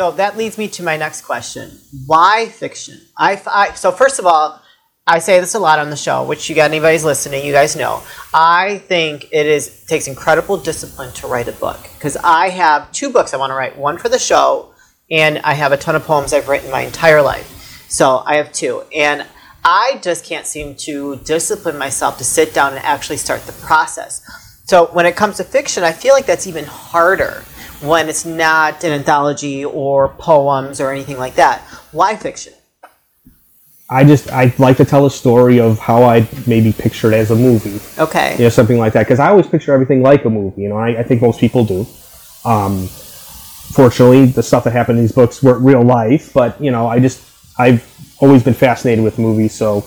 So 0.00 0.12
that 0.12 0.38
leads 0.38 0.56
me 0.56 0.66
to 0.68 0.82
my 0.82 0.96
next 0.96 1.26
question. 1.26 1.78
Why 2.06 2.46
fiction? 2.46 2.98
I, 3.18 3.38
I 3.46 3.74
so 3.74 3.92
first 3.92 4.18
of 4.18 4.24
all, 4.24 4.58
I 5.06 5.18
say 5.18 5.38
this 5.40 5.54
a 5.54 5.58
lot 5.58 5.78
on 5.78 5.90
the 5.90 5.96
show, 5.96 6.24
which 6.24 6.48
you 6.48 6.56
got 6.56 6.70
anybody's 6.70 7.04
listening, 7.04 7.44
you 7.44 7.52
guys 7.52 7.76
know. 7.76 8.02
I 8.32 8.78
think 8.78 9.28
it 9.30 9.44
is 9.44 9.84
takes 9.84 10.06
incredible 10.06 10.56
discipline 10.56 11.12
to 11.16 11.26
write 11.26 11.48
a 11.48 11.52
book 11.52 11.78
because 11.98 12.16
I 12.16 12.48
have 12.48 12.90
two 12.92 13.10
books 13.10 13.34
I 13.34 13.36
want 13.36 13.50
to 13.50 13.54
write. 13.54 13.76
One 13.76 13.98
for 13.98 14.08
the 14.08 14.18
show, 14.18 14.72
and 15.10 15.38
I 15.40 15.52
have 15.52 15.70
a 15.70 15.76
ton 15.76 15.96
of 15.96 16.04
poems 16.04 16.32
I've 16.32 16.48
written 16.48 16.70
my 16.70 16.80
entire 16.80 17.20
life. 17.20 17.84
So 17.90 18.22
I 18.24 18.36
have 18.36 18.52
two, 18.52 18.84
and 18.96 19.26
I 19.62 20.00
just 20.02 20.24
can't 20.24 20.46
seem 20.46 20.76
to 20.76 21.16
discipline 21.26 21.76
myself 21.76 22.16
to 22.16 22.24
sit 22.24 22.54
down 22.54 22.72
and 22.72 22.82
actually 22.86 23.18
start 23.18 23.42
the 23.42 23.52
process. 23.52 24.22
So 24.64 24.86
when 24.94 25.04
it 25.04 25.14
comes 25.14 25.36
to 25.36 25.44
fiction, 25.44 25.84
I 25.84 25.92
feel 25.92 26.14
like 26.14 26.24
that's 26.24 26.46
even 26.46 26.64
harder 26.64 27.44
when 27.80 28.08
it's 28.08 28.24
not 28.24 28.84
an 28.84 28.92
anthology 28.92 29.64
or 29.64 30.08
poems 30.08 30.80
or 30.80 30.90
anything 30.90 31.18
like 31.18 31.34
that. 31.34 31.60
Why 31.92 32.16
fiction? 32.16 32.54
I 33.88 34.04
just 34.04 34.30
I 34.30 34.54
like 34.58 34.76
to 34.76 34.84
tell 34.84 35.04
a 35.04 35.10
story 35.10 35.58
of 35.58 35.78
how 35.80 36.04
I 36.04 36.28
maybe 36.46 36.72
picture 36.72 37.10
it 37.10 37.14
as 37.14 37.32
a 37.32 37.36
movie. 37.36 37.80
Okay. 38.00 38.36
you 38.36 38.44
know, 38.44 38.48
something 38.48 38.78
like 38.78 38.92
that. 38.92 39.06
Because 39.06 39.18
I 39.18 39.28
always 39.28 39.48
picture 39.48 39.72
everything 39.72 40.00
like 40.00 40.24
a 40.24 40.30
movie. 40.30 40.62
You 40.62 40.68
know, 40.68 40.76
I, 40.76 41.00
I 41.00 41.02
think 41.02 41.22
most 41.22 41.40
people 41.40 41.64
do. 41.64 41.86
Um, 42.44 42.86
fortunately, 42.86 44.26
the 44.26 44.44
stuff 44.44 44.62
that 44.64 44.72
happened 44.72 44.98
in 44.98 45.04
these 45.04 45.12
books 45.12 45.42
weren't 45.42 45.64
real 45.64 45.82
life, 45.82 46.32
but 46.32 46.60
you 46.62 46.70
know, 46.70 46.86
I 46.86 47.00
just 47.00 47.20
I've 47.58 47.84
always 48.20 48.44
been 48.44 48.54
fascinated 48.54 49.02
with 49.02 49.18
movies, 49.18 49.54
so 49.54 49.84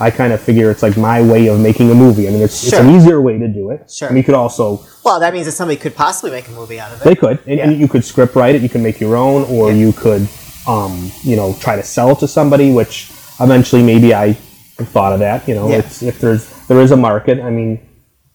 I 0.00 0.10
kind 0.10 0.32
of 0.32 0.40
figure 0.40 0.70
it's 0.70 0.82
like 0.82 0.96
my 0.96 1.22
way 1.22 1.46
of 1.46 1.60
making 1.60 1.90
a 1.90 1.94
movie. 1.94 2.26
I 2.26 2.30
mean, 2.32 2.42
it's, 2.42 2.64
it's 2.64 2.72
an 2.72 2.90
easier 2.90 3.20
way 3.20 3.38
to 3.38 3.46
do 3.46 3.70
it. 3.70 3.90
Sure. 3.90 4.08
Mean, 4.08 4.18
you 4.18 4.24
could 4.24 4.34
also 4.34 4.84
Well, 5.04 5.20
that 5.20 5.32
means 5.32 5.46
that 5.46 5.52
somebody 5.52 5.78
could 5.78 5.94
possibly 5.94 6.30
make 6.32 6.48
a 6.48 6.50
movie 6.50 6.80
out 6.80 6.92
of 6.92 7.00
it. 7.00 7.04
they 7.04 7.14
could, 7.14 7.38
and, 7.46 7.60
and 7.60 7.78
you 7.78 7.86
could 7.86 8.04
script 8.04 8.34
write 8.34 8.54
it. 8.56 8.62
You 8.62 8.68
can 8.68 8.82
make 8.82 8.98
your 9.00 9.14
own, 9.16 9.44
or 9.44 9.70
Yeah. 9.70 9.76
you 9.76 9.92
could, 9.92 10.28
um, 10.66 11.12
you 11.22 11.36
know, 11.36 11.54
try 11.60 11.76
to 11.76 11.82
sell 11.82 12.10
it 12.10 12.18
to 12.20 12.28
somebody. 12.28 12.72
Which 12.72 13.10
eventually, 13.40 13.82
maybe 13.84 14.12
I 14.14 14.32
thought 14.32 15.12
of 15.12 15.20
that. 15.20 15.46
You 15.46 15.54
know, 15.54 15.68
Yeah. 15.68 15.76
it's, 15.78 16.02
if 16.02 16.20
there's 16.20 16.48
there 16.66 16.80
is 16.80 16.90
a 16.90 16.96
market. 16.96 17.38
I 17.40 17.50
mean, 17.50 17.78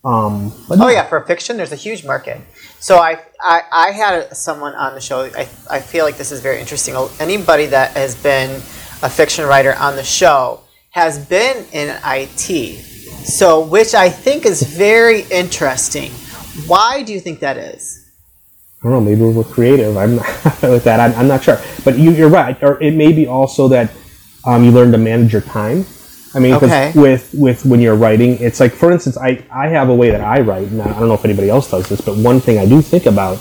um, 0.05 0.53
but 0.69 0.79
Oh 0.79 0.87
yeah, 0.87 1.07
for 1.07 1.19
fiction, 1.25 1.57
there's 1.57 1.73
a 1.73 1.75
huge 1.87 2.05
market. 2.05 2.39
So 2.79 2.99
I, 2.99 3.19
I, 3.41 3.63
I 3.69 3.91
had 3.91 4.35
someone 4.37 4.73
on 4.75 4.93
the 4.95 5.01
show. 5.01 5.23
I, 5.35 5.49
I 5.69 5.81
feel 5.81 6.05
like 6.05 6.17
this 6.17 6.31
is 6.31 6.39
very 6.39 6.61
interesting. 6.61 6.95
Anybody 7.19 7.65
that 7.65 7.97
has 7.97 8.15
been 8.15 8.49
a 9.03 9.09
fiction 9.09 9.45
writer 9.45 9.73
on 9.75 9.97
the 9.97 10.03
show 10.03 10.61
has 10.91 11.23
been 11.27 11.65
in 11.71 11.95
IT. 12.03 12.77
So, 13.25 13.61
which 13.65 13.93
I 13.93 14.09
think 14.09 14.45
is 14.45 14.63
very 14.63 15.21
interesting. 15.31 16.11
Why 16.67 17.03
do 17.03 17.13
you 17.13 17.19
think 17.19 17.39
that 17.41 17.57
is? 17.57 18.09
I 18.81 18.89
don't 18.89 18.93
know. 18.93 19.01
Maybe 19.01 19.21
we're 19.21 19.43
creative. 19.43 19.97
I'm 19.97 20.15
not 20.17 20.25
with 20.61 20.83
that. 20.85 20.99
I'm, 20.99 21.13
I'm 21.19 21.27
not 21.27 21.43
sure. 21.43 21.59
But 21.83 21.97
you, 21.97 22.11
you're 22.11 22.29
right. 22.29 22.61
Or 22.63 22.81
it 22.81 22.91
may 22.95 23.11
be 23.11 23.27
also 23.27 23.67
that 23.69 23.91
um, 24.45 24.63
you 24.63 24.71
learn 24.71 24.91
to 24.93 24.97
manage 24.97 25.33
your 25.33 25.41
time. 25.41 25.85
I 26.33 26.39
mean, 26.39 26.53
Okay. 26.53 26.91
with 26.95 27.33
with 27.33 27.65
when 27.65 27.79
you're 27.81 27.95
writing, 27.95 28.37
it's 28.39 28.59
like, 28.59 28.71
for 28.71 28.91
instance, 28.91 29.17
I 29.17 29.43
I 29.51 29.67
have 29.67 29.89
a 29.89 29.95
way 29.95 30.11
that 30.11 30.21
I 30.21 30.41
write, 30.41 30.67
and 30.67 30.81
I 30.81 30.99
don't 30.99 31.07
know 31.07 31.15
if 31.15 31.25
anybody 31.25 31.49
else 31.49 31.69
does 31.71 31.89
this, 31.89 32.01
but 32.01 32.15
one 32.17 32.39
thing 32.39 32.59
I 32.59 32.67
do 32.67 32.81
think 32.83 33.07
about 33.07 33.39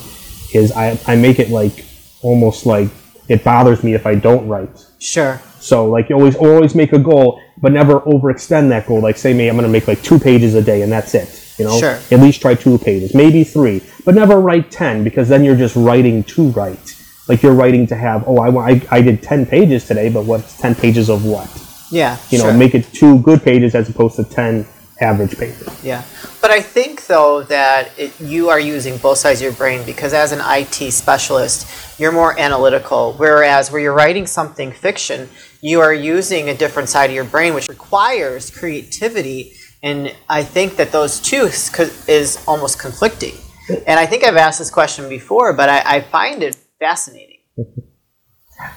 is 0.54 0.72
I 0.72 0.98
I 1.06 1.14
make 1.14 1.38
it 1.38 1.50
like 1.50 1.84
almost 2.22 2.64
like 2.64 2.88
it 3.28 3.44
bothers 3.44 3.84
me 3.84 3.92
if 3.94 4.06
I 4.06 4.14
don't 4.14 4.48
write. 4.48 4.70
Sure. 4.98 5.38
So 5.60 5.88
like 5.88 6.08
you 6.08 6.16
always 6.16 6.36
always 6.36 6.74
make 6.74 6.92
a 6.92 6.98
goal, 6.98 7.40
but 7.58 7.72
never 7.72 8.00
overextend 8.00 8.68
that 8.70 8.86
goal. 8.86 9.00
Like 9.00 9.16
say 9.16 9.32
me, 9.32 9.48
I'm 9.48 9.56
going 9.56 9.66
to 9.66 9.72
make 9.72 9.88
like 9.88 10.02
two 10.02 10.18
pages 10.18 10.54
a 10.54 10.62
day, 10.62 10.82
and 10.82 10.90
that's 10.92 11.14
it. 11.14 11.44
You 11.58 11.64
know, 11.64 11.78
Sure. 11.78 11.98
at 12.10 12.20
least 12.20 12.40
try 12.40 12.54
two 12.54 12.78
pages, 12.78 13.14
maybe 13.14 13.42
three, 13.42 13.82
but 14.04 14.14
never 14.14 14.40
write 14.40 14.70
ten 14.70 15.02
because 15.02 15.28
then 15.28 15.42
you're 15.44 15.56
just 15.56 15.74
writing 15.74 16.22
to 16.24 16.50
write. 16.50 16.94
Like 17.28 17.42
you're 17.42 17.54
writing 17.54 17.86
to 17.88 17.96
have. 17.96 18.24
Oh, 18.26 18.38
I. 18.38 18.70
I, 18.70 18.82
I 18.90 19.02
did 19.02 19.22
ten 19.22 19.44
pages 19.44 19.86
today, 19.86 20.08
but 20.08 20.24
what's 20.24 20.56
ten 20.56 20.74
pages 20.74 21.10
of 21.10 21.24
what? 21.24 21.48
Yeah. 21.90 22.16
You 22.30 22.38
know, 22.38 22.44
sure. 22.44 22.54
make 22.54 22.74
it 22.74 22.84
two 22.92 23.20
good 23.20 23.42
pages 23.42 23.74
as 23.74 23.88
opposed 23.88 24.16
to 24.16 24.24
ten 24.24 24.66
average 25.00 25.38
pages. 25.38 25.84
Yeah, 25.84 26.02
but 26.40 26.50
I 26.50 26.60
think 26.60 27.06
though 27.06 27.42
that 27.44 27.90
it, 27.98 28.18
you 28.20 28.48
are 28.48 28.58
using 28.58 28.96
both 28.98 29.18
sides 29.18 29.40
of 29.40 29.44
your 29.44 29.52
brain 29.52 29.84
because 29.86 30.12
as 30.12 30.32
an 30.32 30.40
IT 30.42 30.92
specialist, 30.92 32.00
you're 32.00 32.12
more 32.12 32.38
analytical. 32.38 33.12
Whereas 33.14 33.70
where 33.70 33.80
you're 33.80 33.94
writing 33.94 34.26
something 34.26 34.72
fiction, 34.72 35.28
you 35.60 35.80
are 35.80 35.92
using 35.92 36.48
a 36.48 36.54
different 36.54 36.88
side 36.88 37.10
of 37.10 37.14
your 37.14 37.24
brain, 37.24 37.54
which 37.54 37.68
requires 37.68 38.50
creativity. 38.50 39.52
And 39.82 40.14
I 40.28 40.42
think 40.42 40.76
that 40.76 40.92
those 40.92 41.20
two 41.20 41.42
is, 42.08 42.44
almost 42.46 42.78
conflicting. 42.78 43.34
And 43.86 44.00
I 44.00 44.06
think 44.06 44.24
I've 44.24 44.36
asked 44.36 44.58
this 44.58 44.70
question 44.70 45.08
before, 45.08 45.52
but 45.52 45.68
I, 45.68 45.82
I 45.84 46.00
find 46.00 46.42
it 46.42 46.56
fascinating. 46.78 47.38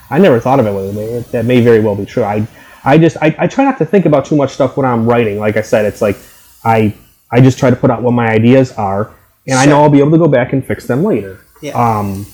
I 0.09 0.19
never 0.19 0.39
thought 0.39 0.59
of 0.59 0.65
it. 0.67 1.31
That 1.31 1.45
may 1.45 1.61
very 1.61 1.79
well 1.79 1.95
be 1.95 2.05
true. 2.05 2.23
I, 2.23 2.45
I 2.83 2.97
just, 2.97 3.17
I, 3.21 3.35
I 3.39 3.47
try 3.47 3.63
not 3.63 3.77
to 3.79 3.85
think 3.85 4.05
about 4.05 4.25
too 4.25 4.35
much 4.35 4.53
stuff 4.53 4.77
when 4.77 4.85
I'm 4.85 5.05
writing. 5.07 5.39
Like 5.39 5.57
I 5.57 5.61
said, 5.61 5.85
it's 5.85 6.01
like 6.01 6.17
I, 6.63 6.93
I 7.31 7.41
just 7.41 7.57
try 7.57 7.69
to 7.69 7.75
put 7.75 7.89
out 7.89 8.01
what 8.03 8.11
my 8.11 8.27
ideas 8.27 8.73
are, 8.73 9.13
and 9.47 9.57
I 9.57 9.65
know 9.65 9.81
I'll 9.81 9.89
be 9.89 9.99
able 9.99 10.11
to 10.11 10.17
go 10.17 10.27
back 10.27 10.53
and 10.53 10.65
fix 10.65 10.85
them 10.85 11.03
later. 11.03 11.39
Yeah. 11.61 11.73
Um, 11.73 12.25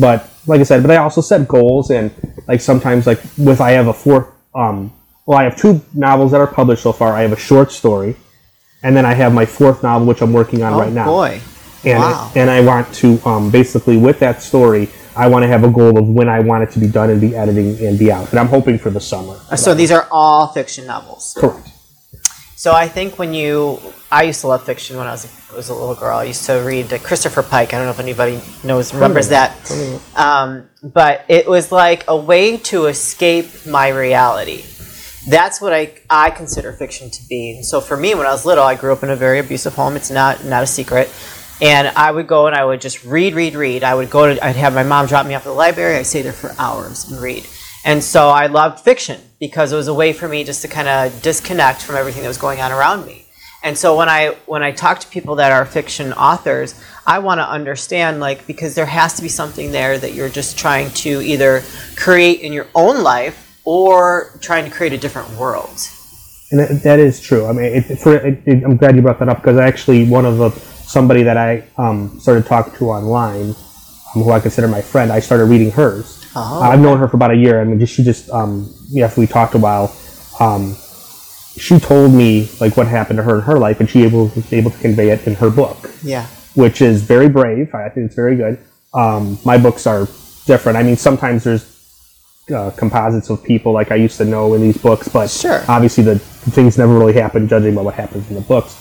but 0.00 0.30
like 0.46 0.60
I 0.60 0.62
said, 0.62 0.82
but 0.82 0.90
I 0.90 0.96
also 0.96 1.20
set 1.20 1.48
goals, 1.48 1.90
and 1.90 2.12
like 2.48 2.60
sometimes, 2.60 3.06
like 3.06 3.20
with 3.36 3.60
I 3.60 3.72
have 3.72 3.88
a 3.88 3.92
fourth. 3.92 4.28
Um, 4.54 4.92
well, 5.26 5.38
I 5.38 5.44
have 5.44 5.56
two 5.56 5.80
novels 5.92 6.32
that 6.32 6.40
are 6.40 6.46
published 6.46 6.82
so 6.82 6.92
far. 6.92 7.14
I 7.14 7.22
have 7.22 7.32
a 7.32 7.36
short 7.36 7.72
story, 7.72 8.16
and 8.82 8.96
then 8.96 9.04
I 9.04 9.14
have 9.14 9.32
my 9.34 9.46
fourth 9.46 9.82
novel, 9.82 10.06
which 10.06 10.22
I'm 10.22 10.32
working 10.32 10.62
on 10.62 10.74
oh 10.74 10.78
right 10.78 10.92
now 10.92 11.06
boy! 11.06 11.40
and 11.84 11.98
wow. 11.98 12.32
and 12.34 12.50
I 12.50 12.60
want 12.60 12.92
to 12.96 13.20
um, 13.28 13.50
basically 13.50 13.96
with 13.96 14.18
that 14.20 14.42
story, 14.42 14.88
I 15.16 15.28
want 15.28 15.42
to 15.42 15.48
have 15.48 15.64
a 15.64 15.70
goal 15.70 15.98
of 15.98 16.08
when 16.08 16.28
I 16.28 16.40
want 16.40 16.62
it 16.62 16.70
to 16.72 16.78
be 16.78 16.88
done 16.88 17.10
and 17.10 17.20
be 17.20 17.34
editing 17.34 17.78
and 17.84 17.98
be 17.98 18.10
out, 18.12 18.30
and 18.30 18.38
I'm 18.38 18.48
hoping 18.48 18.78
for 18.78 18.90
the 18.90 19.00
summer. 19.00 19.38
so 19.56 19.74
these 19.74 19.90
are 19.90 20.06
all 20.10 20.48
fiction 20.48 20.86
novels. 20.86 21.34
Correct. 21.38 21.70
So 22.58 22.72
I 22.72 22.88
think 22.88 23.18
when 23.18 23.34
you, 23.34 23.78
I 24.10 24.22
used 24.22 24.40
to 24.40 24.46
love 24.46 24.64
fiction 24.64 24.96
when 24.96 25.06
I 25.06 25.10
was 25.10 25.26
a, 25.26 25.54
was 25.54 25.68
a 25.68 25.74
little 25.74 25.94
girl. 25.94 26.16
I 26.16 26.24
used 26.24 26.46
to 26.46 26.54
read 26.54 26.90
uh, 26.90 26.98
Christopher 26.98 27.42
Pike. 27.42 27.74
I 27.74 27.76
don't 27.76 27.84
know 27.84 27.90
if 27.90 28.00
anybody 28.00 28.40
knows 28.64 28.94
remembers 28.94 29.28
that, 29.28 29.54
um, 30.16 30.66
but 30.82 31.26
it 31.28 31.46
was 31.46 31.70
like 31.70 32.04
a 32.08 32.16
way 32.16 32.56
to 32.56 32.86
escape 32.86 33.66
my 33.66 33.88
reality. 33.88 34.64
that's 35.28 35.60
what 35.60 35.74
I, 35.74 35.92
I 36.08 36.30
consider 36.30 36.72
fiction 36.72 37.10
to 37.10 37.28
be. 37.28 37.62
So 37.62 37.82
for 37.82 37.96
me, 37.96 38.14
when 38.14 38.26
I 38.26 38.30
was 38.30 38.46
little, 38.46 38.64
I 38.64 38.74
grew 38.74 38.92
up 38.92 39.02
in 39.02 39.10
a 39.10 39.16
very 39.16 39.38
abusive 39.38 39.74
home. 39.74 39.94
It's 39.94 40.10
not 40.10 40.44
not 40.44 40.62
a 40.62 40.66
secret. 40.66 41.12
And 41.60 41.88
I 41.88 42.10
would 42.10 42.26
go 42.26 42.46
and 42.46 42.56
I 42.56 42.64
would 42.64 42.80
just 42.80 43.04
read, 43.04 43.34
read, 43.34 43.54
read. 43.54 43.82
I 43.82 43.94
would 43.94 44.10
go 44.10 44.34
to, 44.34 44.44
I'd 44.44 44.56
have 44.56 44.74
my 44.74 44.82
mom 44.82 45.06
drop 45.06 45.26
me 45.26 45.34
off 45.34 45.42
at 45.42 45.48
the 45.48 45.52
library. 45.52 45.96
I'd 45.96 46.06
stay 46.06 46.22
there 46.22 46.32
for 46.32 46.54
hours 46.58 47.10
and 47.10 47.20
read. 47.20 47.46
And 47.86 48.02
so 48.02 48.30
I 48.30 48.48
loved 48.48 48.80
fiction 48.80 49.20
because 49.38 49.72
it 49.72 49.76
was 49.76 49.86
a 49.86 49.94
way 49.94 50.12
for 50.12 50.26
me 50.26 50.42
just 50.42 50.60
to 50.62 50.68
kind 50.68 50.88
of 50.88 51.22
disconnect 51.22 51.82
from 51.82 51.94
everything 51.94 52.22
that 52.22 52.28
was 52.28 52.36
going 52.36 52.60
on 52.60 52.72
around 52.72 53.06
me. 53.06 53.26
And 53.62 53.78
so 53.78 53.96
when 53.96 54.08
I 54.08 54.36
when 54.46 54.64
I 54.64 54.72
talk 54.72 54.98
to 55.00 55.06
people 55.06 55.36
that 55.36 55.52
are 55.52 55.64
fiction 55.64 56.12
authors, 56.12 56.74
I 57.06 57.20
want 57.20 57.38
to 57.38 57.48
understand 57.48 58.18
like 58.18 58.44
because 58.44 58.74
there 58.74 58.86
has 58.86 59.14
to 59.14 59.22
be 59.22 59.28
something 59.28 59.70
there 59.70 59.98
that 59.98 60.14
you're 60.14 60.28
just 60.28 60.58
trying 60.58 60.90
to 61.04 61.22
either 61.22 61.62
create 61.94 62.40
in 62.40 62.52
your 62.52 62.66
own 62.74 63.04
life 63.04 63.60
or 63.64 64.36
trying 64.40 64.64
to 64.64 64.70
create 64.70 64.92
a 64.92 64.98
different 64.98 65.30
world. 65.38 65.78
And 66.50 66.60
that, 66.80 66.98
is 66.98 67.20
true. 67.20 67.46
I 67.46 67.52
mean, 67.52 67.64
it, 67.64 67.98
for, 67.98 68.16
it, 68.16 68.42
it, 68.46 68.64
I'm 68.64 68.76
glad 68.76 68.96
you 68.96 69.02
brought 69.02 69.20
that 69.20 69.28
up 69.28 69.38
because 69.38 69.58
actually 69.58 70.08
one 70.08 70.24
of 70.24 70.38
the 70.38 70.50
somebody 70.50 71.22
that 71.22 71.36
I 71.36 71.64
um, 71.76 72.18
started 72.18 72.46
talking 72.46 72.72
to 72.74 72.90
online, 72.90 73.50
um, 73.50 74.22
who 74.22 74.30
I 74.30 74.40
consider 74.40 74.66
my 74.66 74.82
friend, 74.82 75.12
I 75.12 75.20
started 75.20 75.44
reading 75.46 75.70
hers. 75.70 76.25
Oh, 76.38 76.60
I've 76.62 76.80
known 76.80 76.98
her 76.98 77.08
for 77.08 77.16
about 77.16 77.30
a 77.30 77.36
year. 77.36 77.60
I 77.60 77.64
mean, 77.64 77.80
just, 77.80 77.94
she 77.94 78.04
just 78.04 78.28
um, 78.30 78.72
yeah, 78.90 79.10
we 79.16 79.26
talked 79.26 79.54
a 79.54 79.58
while. 79.58 79.94
Um, 80.38 80.76
she 81.56 81.78
told 81.80 82.12
me 82.12 82.48
like 82.60 82.76
what 82.76 82.86
happened 82.86 83.16
to 83.16 83.22
her 83.22 83.36
in 83.36 83.42
her 83.42 83.58
life, 83.58 83.80
and 83.80 83.88
she 83.88 84.02
able 84.04 84.28
was 84.28 84.52
able 84.52 84.70
to 84.70 84.78
convey 84.78 85.08
it 85.10 85.26
in 85.26 85.34
her 85.36 85.48
book, 85.50 85.90
Yeah. 86.02 86.26
which 86.54 86.82
is 86.82 87.02
very 87.02 87.28
brave. 87.30 87.74
I 87.74 87.88
think 87.88 88.06
it's 88.06 88.14
very 88.14 88.36
good. 88.36 88.58
Um, 88.92 89.38
my 89.44 89.56
books 89.56 89.86
are 89.86 90.06
different. 90.46 90.76
I 90.76 90.82
mean, 90.82 90.96
sometimes 90.96 91.44
there's 91.44 91.64
uh, 92.54 92.70
composites 92.76 93.30
of 93.30 93.42
people 93.42 93.72
like 93.72 93.90
I 93.90 93.96
used 93.96 94.18
to 94.18 94.24
know 94.24 94.52
in 94.54 94.60
these 94.60 94.76
books, 94.76 95.08
but 95.08 95.30
Sure. 95.30 95.62
obviously 95.68 96.04
the 96.04 96.18
things 96.18 96.76
never 96.76 96.96
really 96.98 97.14
happen, 97.14 97.48
judging 97.48 97.74
by 97.74 97.82
what 97.82 97.94
happens 97.94 98.28
in 98.28 98.34
the 98.34 98.42
books. 98.42 98.76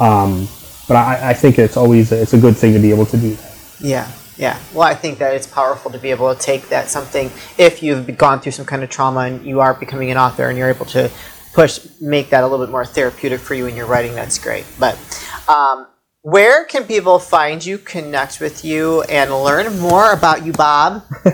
Um, 0.00 0.48
but 0.88 0.96
I, 0.96 1.30
I 1.30 1.34
think 1.34 1.58
it's 1.58 1.76
always 1.76 2.10
it's 2.12 2.32
a 2.32 2.38
good 2.38 2.56
thing 2.56 2.72
to 2.72 2.78
be 2.78 2.90
able 2.90 3.06
to 3.06 3.16
do 3.16 3.34
that. 3.34 3.56
Yeah, 3.80 4.10
yeah. 4.36 4.58
Well, 4.72 4.82
I 4.82 4.94
think 4.94 5.18
that 5.18 5.34
it's 5.34 5.46
powerful 5.46 5.90
to 5.90 5.98
be 5.98 6.10
able 6.10 6.34
to 6.34 6.40
take 6.40 6.68
that 6.68 6.88
something 6.88 7.30
if 7.58 7.82
you've 7.82 8.16
gone 8.18 8.40
through 8.40 8.52
some 8.52 8.66
kind 8.66 8.82
of 8.82 8.90
trauma 8.90 9.20
and 9.20 9.46
you 9.46 9.60
are 9.60 9.74
becoming 9.74 10.10
an 10.10 10.18
author 10.18 10.48
and 10.48 10.58
you're 10.58 10.68
able 10.68 10.86
to 10.86 11.10
push 11.54 11.86
make 12.00 12.30
that 12.30 12.44
a 12.44 12.46
little 12.46 12.64
bit 12.64 12.70
more 12.70 12.84
therapeutic 12.84 13.40
for 13.40 13.54
you 13.54 13.66
in 13.66 13.74
your 13.74 13.86
writing. 13.86 14.14
That's 14.14 14.38
great. 14.38 14.66
But 14.78 14.98
um, 15.48 15.86
where 16.20 16.64
can 16.64 16.84
people 16.84 17.18
find 17.18 17.64
you, 17.64 17.78
connect 17.78 18.40
with 18.40 18.64
you, 18.64 19.02
and 19.02 19.30
learn 19.30 19.78
more 19.78 20.12
about 20.12 20.44
you, 20.44 20.52
Bob? 20.52 21.04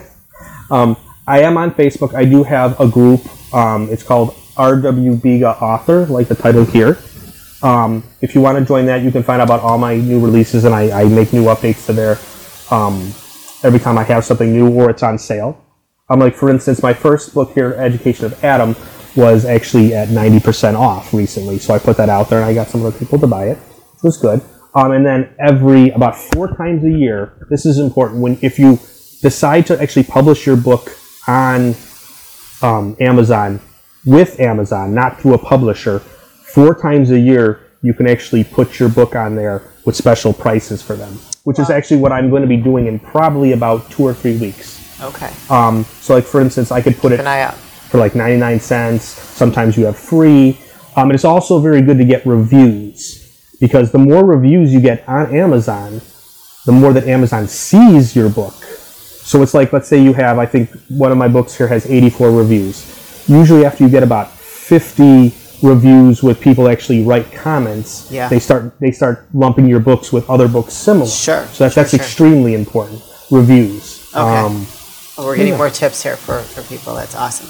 Um, 0.71 0.97
I 1.29 1.43
am 1.43 1.59
on 1.59 1.73
Facebook. 1.73 2.15
I 2.15 2.25
do 2.25 2.43
have 2.45 2.81
a 2.81 2.89
group. 2.89 3.21
Um, 3.55 3.91
it's 3.91 4.03
called 4.03 4.31
RW 4.57 5.21
Biga 5.21 5.61
Author, 5.61 6.07
like 6.07 6.29
the 6.29 6.35
title 6.35 6.65
here. 6.65 6.99
Um, 7.63 8.03
if 8.23 8.35
you 8.35 8.41
want 8.41 8.59
to 8.59 8.65
join 8.65 8.87
that, 8.87 9.03
you 9.03 9.13
can 9.13 9.23
find 9.23 9.43
out 9.43 9.49
about 9.49 9.61
all 9.61 9.77
my 9.77 9.97
new 9.97 10.19
releases, 10.19 10.65
and 10.65 10.75
I, 10.75 11.03
I 11.03 11.05
make 11.05 11.35
new 11.35 11.45
updates 11.45 11.85
to 11.87 11.93
there 11.93 12.19
um, 12.71 13.13
every 13.63 13.79
time 13.79 13.99
I 13.99 14.05
have 14.05 14.25
something 14.25 14.53
new 14.53 14.71
or 14.71 14.91
it's 14.91 15.03
on 15.03 15.19
sale. 15.19 15.63
Um, 16.09 16.21
like 16.21 16.35
for 16.35 16.51
instance, 16.51 16.83
my 16.83 16.93
first 16.93 17.33
book 17.35 17.53
here, 17.53 17.75
Education 17.75 18.27
of 18.27 18.45
Adam, 18.45 18.77
was 19.17 19.45
actually 19.45 19.95
at 19.95 20.09
90% 20.09 20.79
off 20.79 21.13
recently, 21.13 21.59
so 21.59 21.75
I 21.75 21.79
put 21.79 21.97
that 21.99 22.09
out 22.09 22.31
there, 22.31 22.41
and 22.41 22.49
I 22.49 22.55
got 22.55 22.69
some 22.69 22.85
other 22.85 22.97
people 22.97 23.19
to 23.19 23.27
buy 23.27 23.49
it, 23.49 23.59
which 23.59 24.03
was 24.03 24.17
good. 24.17 24.41
Um, 24.75 24.93
and 24.93 25.05
then 25.05 25.35
every 25.39 25.91
about 25.91 26.17
four 26.17 26.57
times 26.57 26.83
a 26.85 26.91
year, 26.91 27.47
this 27.51 27.67
is 27.67 27.79
important 27.79 28.23
when 28.23 28.39
if 28.41 28.59
you 28.59 28.79
decide 29.21 29.67
to 29.67 29.81
actually 29.81 30.05
publish 30.05 30.47
your 30.47 30.57
book 30.57 30.91
on 31.29 31.75
um, 32.63 32.97
Amazon 33.01 33.61
with 34.05 34.41
Amazon, 34.41 34.95
not 34.95 35.21
through 35.21 35.35
a 35.35 35.39
publisher, 35.39 35.99
four 35.99 36.75
times 36.75 37.11
a 37.11 37.19
year 37.19 37.61
you 37.83 37.93
can 37.93 38.07
actually 38.07 38.45
put 38.45 38.79
your 38.79 38.89
book 38.89 39.15
on 39.15 39.35
there 39.35 39.63
with 39.85 39.95
special 39.95 40.33
prices 40.33 40.83
for 40.83 40.95
them, 40.97 41.19
which 41.45 41.59
is 41.59 41.71
actually 41.71 41.99
what 41.99 42.13
I'm 42.13 42.31
going 42.31 42.43
to 42.43 42.49
be 42.49 42.57
doing 42.57 42.87
in 42.87 42.99
probably 42.99 43.53
about 43.53 43.91
two 43.91 44.03
or 44.05 44.15
three 44.15 44.37
weeks. 44.39 44.79
Okay, 45.03 45.31
Um, 45.51 45.85
so, 46.01 46.15
like 46.15 46.25
for 46.25 46.41
instance, 46.41 46.71
I 46.71 46.81
could 46.81 46.97
put 46.97 47.11
keep 47.11 47.21
it 47.21 47.27
out. 47.27 47.55
for 47.55 47.99
like 47.99 48.15
99 48.15 48.61
cents. 48.61 49.05
Sometimes 49.05 49.77
you 49.77 49.85
have 49.87 49.97
free. 49.99 50.59
Um, 50.95 51.09
and 51.09 51.13
it's 51.15 51.25
also 51.25 51.59
very 51.59 51.83
good 51.83 51.99
to 51.99 52.05
get 52.05 52.25
reviews 52.25 53.19
because 53.61 53.91
the 53.91 53.99
more 53.99 54.25
reviews 54.25 54.73
you 54.73 54.81
get 54.81 55.09
on 55.09 55.35
Amazon, 55.35 56.01
the 56.67 56.73
more 56.73 56.93
that 56.93 57.09
Amazon 57.09 57.49
sees 57.49 58.15
your 58.15 58.29
book. 58.31 58.55
So 58.55 59.43
it's 59.43 59.55
like, 59.55 59.73
let's 59.73 59.89
say 59.89 60.01
you 60.03 60.13
have, 60.13 60.39
I 60.39 60.47
think 60.47 60.71
one 60.89 61.11
of 61.11 61.19
my 61.19 61.29
books 61.29 61.57
here 61.57 61.67
has 61.69 61.87
84 61.87 62.31
reviews. 62.31 63.25
Usually, 63.29 63.65
after 63.65 63.83
you 63.85 63.91
get 63.91 64.03
about 64.03 64.31
50 64.31 65.31
reviews 65.63 66.23
with 66.23 66.41
people 66.41 66.69
actually 66.69 67.03
write 67.05 67.31
comments, 67.33 68.09
Yeah. 68.11 68.29
they 68.29 68.39
start 68.39 68.75
they 68.81 68.91
start 68.91 69.27
lumping 69.35 69.67
your 69.67 69.81
books 69.81 70.13
with 70.13 70.29
other 70.29 70.49
books 70.49 70.75
similar. 70.75 71.07
Sure, 71.07 71.47
So 71.53 71.65
that's, 71.65 71.75
sure, 71.75 71.83
that's 71.83 71.91
sure. 71.91 72.01
extremely 72.01 72.55
important. 72.55 73.03
Reviews. 73.31 74.09
Okay. 74.15 74.21
Um, 74.21 74.67
Oh, 75.19 75.27
we're 75.27 75.37
getting 75.37 75.53
Yeah. 75.53 75.59
more 75.59 75.71
tips 75.71 76.03
here 76.03 76.17
for, 76.17 76.41
for 76.41 76.63
people. 76.63 76.95
That's 76.95 77.15
awesome. 77.15 77.49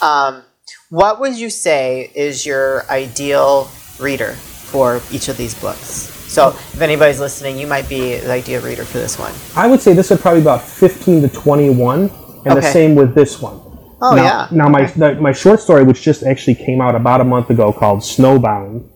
Um, 0.00 0.42
what 0.88 1.18
would 1.20 1.36
you 1.36 1.50
say 1.50 2.10
is 2.14 2.46
your 2.46 2.84
ideal 2.88 3.68
reader 3.98 4.32
for 4.34 5.00
each 5.10 5.28
of 5.28 5.36
these 5.36 5.52
books? 5.54 6.12
So, 6.28 6.48
if 6.50 6.80
anybody's 6.80 7.18
listening, 7.18 7.58
you 7.58 7.66
might 7.66 7.88
be 7.88 8.16
the 8.18 8.30
ideal 8.30 8.60
reader 8.62 8.84
for 8.84 8.98
this 8.98 9.18
one. 9.18 9.32
I 9.56 9.66
would 9.66 9.80
say 9.80 9.94
this 9.94 10.10
would 10.10 10.20
probably 10.20 10.40
be 10.40 10.44
about 10.44 10.62
15 10.62 11.22
to 11.22 11.28
21, 11.28 12.10
and 12.44 12.56
the 12.56 12.62
same 12.62 12.94
with 12.94 13.14
this 13.14 13.40
one. 13.40 13.60
Oh, 14.00 14.14
now, 14.14 14.22
yeah. 14.22 14.48
Now, 14.50 14.68
my, 14.68 14.84
the, 14.84 15.14
my 15.14 15.32
short 15.32 15.60
story, 15.60 15.82
which 15.84 16.02
just 16.02 16.22
actually 16.22 16.54
came 16.54 16.80
out 16.80 16.94
about 16.94 17.20
a 17.20 17.24
month 17.24 17.50
ago 17.50 17.72
called 17.72 18.00
Snowbound, 18.00 18.88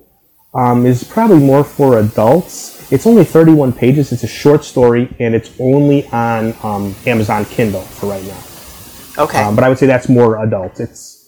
um, 0.55 0.85
is 0.85 1.05
probably 1.05 1.39
more 1.39 1.65
for 1.65 1.99
adults. 1.99 2.93
It's 2.93 3.07
only 3.07 3.25
31 3.25 3.73
pages. 3.73 4.13
It's 4.13 4.25
a 4.25 4.29
short 4.29 4.65
story, 4.65 5.15
and 5.19 5.35
it's 5.35 5.51
only 5.59 6.07
on 6.09 6.55
um, 6.63 6.95
Amazon 7.07 7.45
Kindle 7.47 7.83
for 7.83 8.07
right 8.07 8.25
now. 8.25 9.23
Okay. 9.25 9.43
Um, 9.43 9.55
but 9.55 9.65
I 9.65 9.69
would 9.69 9.79
say 9.79 9.87
that's 9.87 10.09
more 10.09 10.43
adult. 10.43 10.81
It's 10.81 11.21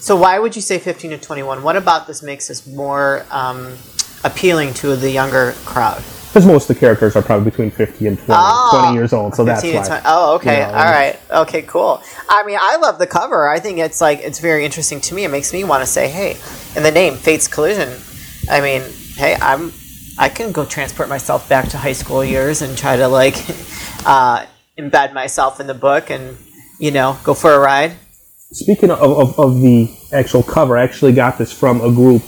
so, 0.00 0.16
why 0.16 0.38
would 0.38 0.56
you 0.56 0.62
say 0.62 0.78
15 0.78 1.10
to 1.10 1.18
21? 1.18 1.62
What 1.62 1.76
about 1.76 2.06
this 2.06 2.22
makes 2.22 2.48
this 2.48 2.66
more 2.66 3.26
um, 3.30 3.76
appealing 4.24 4.72
to 4.74 4.96
the 4.96 5.10
younger 5.10 5.52
crowd? 5.66 6.02
Because 6.30 6.46
most 6.46 6.70
of 6.70 6.76
the 6.76 6.80
characters 6.80 7.16
are 7.16 7.22
probably 7.22 7.50
between 7.50 7.72
50 7.72 8.06
and 8.06 8.16
20, 8.16 8.32
Oh, 8.32 8.78
20 8.82 8.94
years 8.94 9.12
old, 9.12 9.34
so 9.34 9.44
that's 9.44 9.64
why. 9.64 10.00
Oh, 10.04 10.36
okay. 10.36 10.60
You 10.60 10.66
know, 10.66 10.78
All 10.78 10.84
right. 10.84 11.18
Okay, 11.28 11.62
cool. 11.62 12.00
I 12.28 12.44
mean, 12.44 12.56
I 12.60 12.76
love 12.76 13.00
the 13.00 13.06
cover. 13.08 13.48
I 13.48 13.58
think 13.58 13.78
it's 13.78 14.00
like 14.00 14.20
it's 14.20 14.38
very 14.38 14.64
interesting 14.64 15.00
to 15.02 15.14
me. 15.14 15.24
It 15.24 15.30
makes 15.30 15.52
me 15.52 15.64
want 15.64 15.82
to 15.82 15.86
say, 15.86 16.08
"Hey," 16.08 16.36
in 16.76 16.84
the 16.84 16.92
name 16.92 17.16
Fate's 17.16 17.48
Collision. 17.48 18.00
I 18.48 18.60
mean, 18.60 18.82
hey, 19.16 19.36
I'm 19.42 19.72
I 20.18 20.28
can 20.28 20.52
go 20.52 20.64
transport 20.64 21.08
myself 21.08 21.48
back 21.48 21.68
to 21.70 21.78
high 21.78 21.94
school 21.94 22.24
years 22.24 22.62
and 22.62 22.78
try 22.78 22.96
to 22.96 23.08
like 23.08 23.34
uh, 24.06 24.46
embed 24.78 25.12
myself 25.12 25.58
in 25.58 25.66
the 25.66 25.74
book 25.74 26.10
and 26.10 26.36
you 26.78 26.92
know 26.92 27.18
go 27.24 27.34
for 27.34 27.52
a 27.52 27.58
ride. 27.58 27.96
Speaking 28.52 28.90
of, 28.90 29.00
of, 29.00 29.38
of 29.38 29.60
the 29.60 29.90
actual 30.12 30.42
cover, 30.42 30.76
I 30.76 30.82
actually 30.82 31.12
got 31.12 31.38
this 31.38 31.52
from 31.52 31.80
a 31.80 31.90
group 31.90 32.22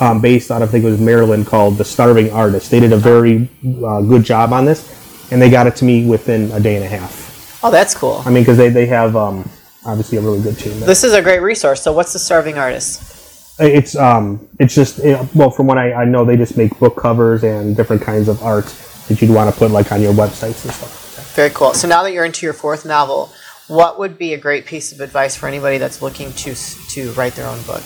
um, 0.00 0.20
based 0.20 0.50
out 0.50 0.62
of, 0.62 0.68
I 0.68 0.72
think 0.72 0.84
it 0.84 0.90
was 0.90 1.00
Maryland, 1.00 1.46
called 1.46 1.78
The 1.78 1.84
Starving 1.84 2.30
Artist. 2.32 2.70
They 2.70 2.80
did 2.80 2.92
a 2.92 2.96
very 2.96 3.48
uh, 3.84 4.02
good 4.02 4.24
job 4.24 4.52
on 4.52 4.64
this, 4.64 5.32
and 5.32 5.40
they 5.40 5.50
got 5.50 5.66
it 5.66 5.76
to 5.76 5.84
me 5.84 6.06
within 6.06 6.50
a 6.52 6.60
day 6.60 6.76
and 6.76 6.84
a 6.84 6.88
half. 6.88 7.60
Oh, 7.64 7.70
that's 7.70 7.94
cool. 7.94 8.22
I 8.24 8.30
mean, 8.30 8.42
because 8.42 8.58
they, 8.58 8.68
they 8.68 8.86
have 8.86 9.16
um, 9.16 9.48
obviously 9.84 10.18
a 10.18 10.20
really 10.20 10.42
good 10.42 10.58
team. 10.58 10.78
There. 10.78 10.86
This 10.86 11.04
is 11.04 11.14
a 11.14 11.22
great 11.22 11.40
resource. 11.40 11.82
So, 11.82 11.92
what's 11.92 12.12
the 12.12 12.18
starving 12.18 12.58
artist? 12.58 13.14
It's 13.58 13.96
um, 13.96 14.46
it's 14.58 14.74
just 14.74 15.02
know, 15.02 15.26
well, 15.34 15.50
from 15.50 15.66
what 15.66 15.78
I, 15.78 15.92
I 15.92 16.04
know, 16.04 16.24
they 16.24 16.36
just 16.36 16.58
make 16.58 16.78
book 16.78 16.96
covers 16.96 17.42
and 17.42 17.74
different 17.74 18.02
kinds 18.02 18.28
of 18.28 18.42
art 18.42 18.66
that 19.08 19.22
you'd 19.22 19.30
want 19.30 19.52
to 19.52 19.58
put 19.58 19.70
like 19.70 19.92
on 19.92 20.02
your 20.02 20.12
websites 20.12 20.64
and 20.64 20.74
stuff. 20.74 21.34
Very 21.34 21.50
cool. 21.50 21.72
So 21.72 21.88
now 21.88 22.02
that 22.02 22.12
you're 22.12 22.24
into 22.24 22.44
your 22.44 22.52
fourth 22.52 22.84
novel, 22.84 23.32
what 23.68 23.98
would 23.98 24.18
be 24.18 24.34
a 24.34 24.38
great 24.38 24.66
piece 24.66 24.92
of 24.92 25.00
advice 25.00 25.36
for 25.36 25.48
anybody 25.48 25.78
that's 25.78 26.02
looking 26.02 26.32
to 26.34 26.54
to 26.54 27.12
write 27.12 27.34
their 27.34 27.46
own 27.46 27.62
book? 27.62 27.82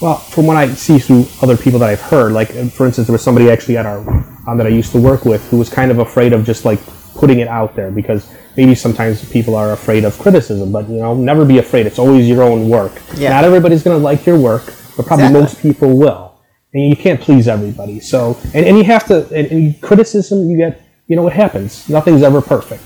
Well, 0.00 0.16
from 0.16 0.46
what 0.46 0.56
I 0.56 0.68
see 0.74 0.98
through 0.98 1.26
other 1.40 1.56
people 1.56 1.78
that 1.78 1.88
I've 1.88 2.00
heard, 2.00 2.32
like 2.32 2.48
for 2.72 2.86
instance, 2.86 3.06
there 3.06 3.12
was 3.12 3.22
somebody 3.22 3.50
actually 3.50 3.76
at 3.76 3.86
our 3.86 3.98
um, 4.46 4.58
that 4.58 4.66
I 4.66 4.70
used 4.70 4.92
to 4.92 5.00
work 5.00 5.24
with 5.24 5.48
who 5.50 5.58
was 5.58 5.70
kind 5.70 5.90
of 5.90 5.98
afraid 5.98 6.32
of 6.32 6.44
just 6.44 6.64
like 6.64 6.80
putting 7.14 7.38
it 7.38 7.48
out 7.48 7.74
there 7.76 7.90
because 7.90 8.28
maybe 8.56 8.74
sometimes 8.74 9.28
people 9.30 9.54
are 9.54 9.72
afraid 9.72 10.04
of 10.04 10.18
criticism, 10.18 10.72
but 10.72 10.88
you 10.88 10.98
know, 10.98 11.14
never 11.14 11.44
be 11.44 11.58
afraid. 11.58 11.86
It's 11.86 11.98
always 11.98 12.28
your 12.28 12.42
own 12.42 12.68
work. 12.68 12.92
Yeah. 13.16 13.30
Not 13.30 13.44
everybody's 13.44 13.82
going 13.82 13.98
to 13.98 14.02
like 14.02 14.26
your 14.26 14.38
work, 14.38 14.64
but 14.96 15.06
probably 15.06 15.26
Exactly. 15.26 15.40
most 15.40 15.62
people 15.62 15.96
will. 15.96 16.34
And 16.72 16.88
you 16.90 16.96
can't 16.96 17.20
please 17.20 17.46
everybody. 17.46 18.00
So, 18.00 18.36
and, 18.52 18.66
and 18.66 18.76
you 18.76 18.84
have 18.84 19.06
to, 19.06 19.26
and, 19.32 19.46
and 19.46 19.80
criticism, 19.80 20.50
you 20.50 20.56
get, 20.56 20.82
you 21.06 21.14
know, 21.14 21.26
it 21.28 21.32
happens. 21.32 21.88
Nothing's 21.88 22.22
ever 22.22 22.42
perfect. 22.42 22.82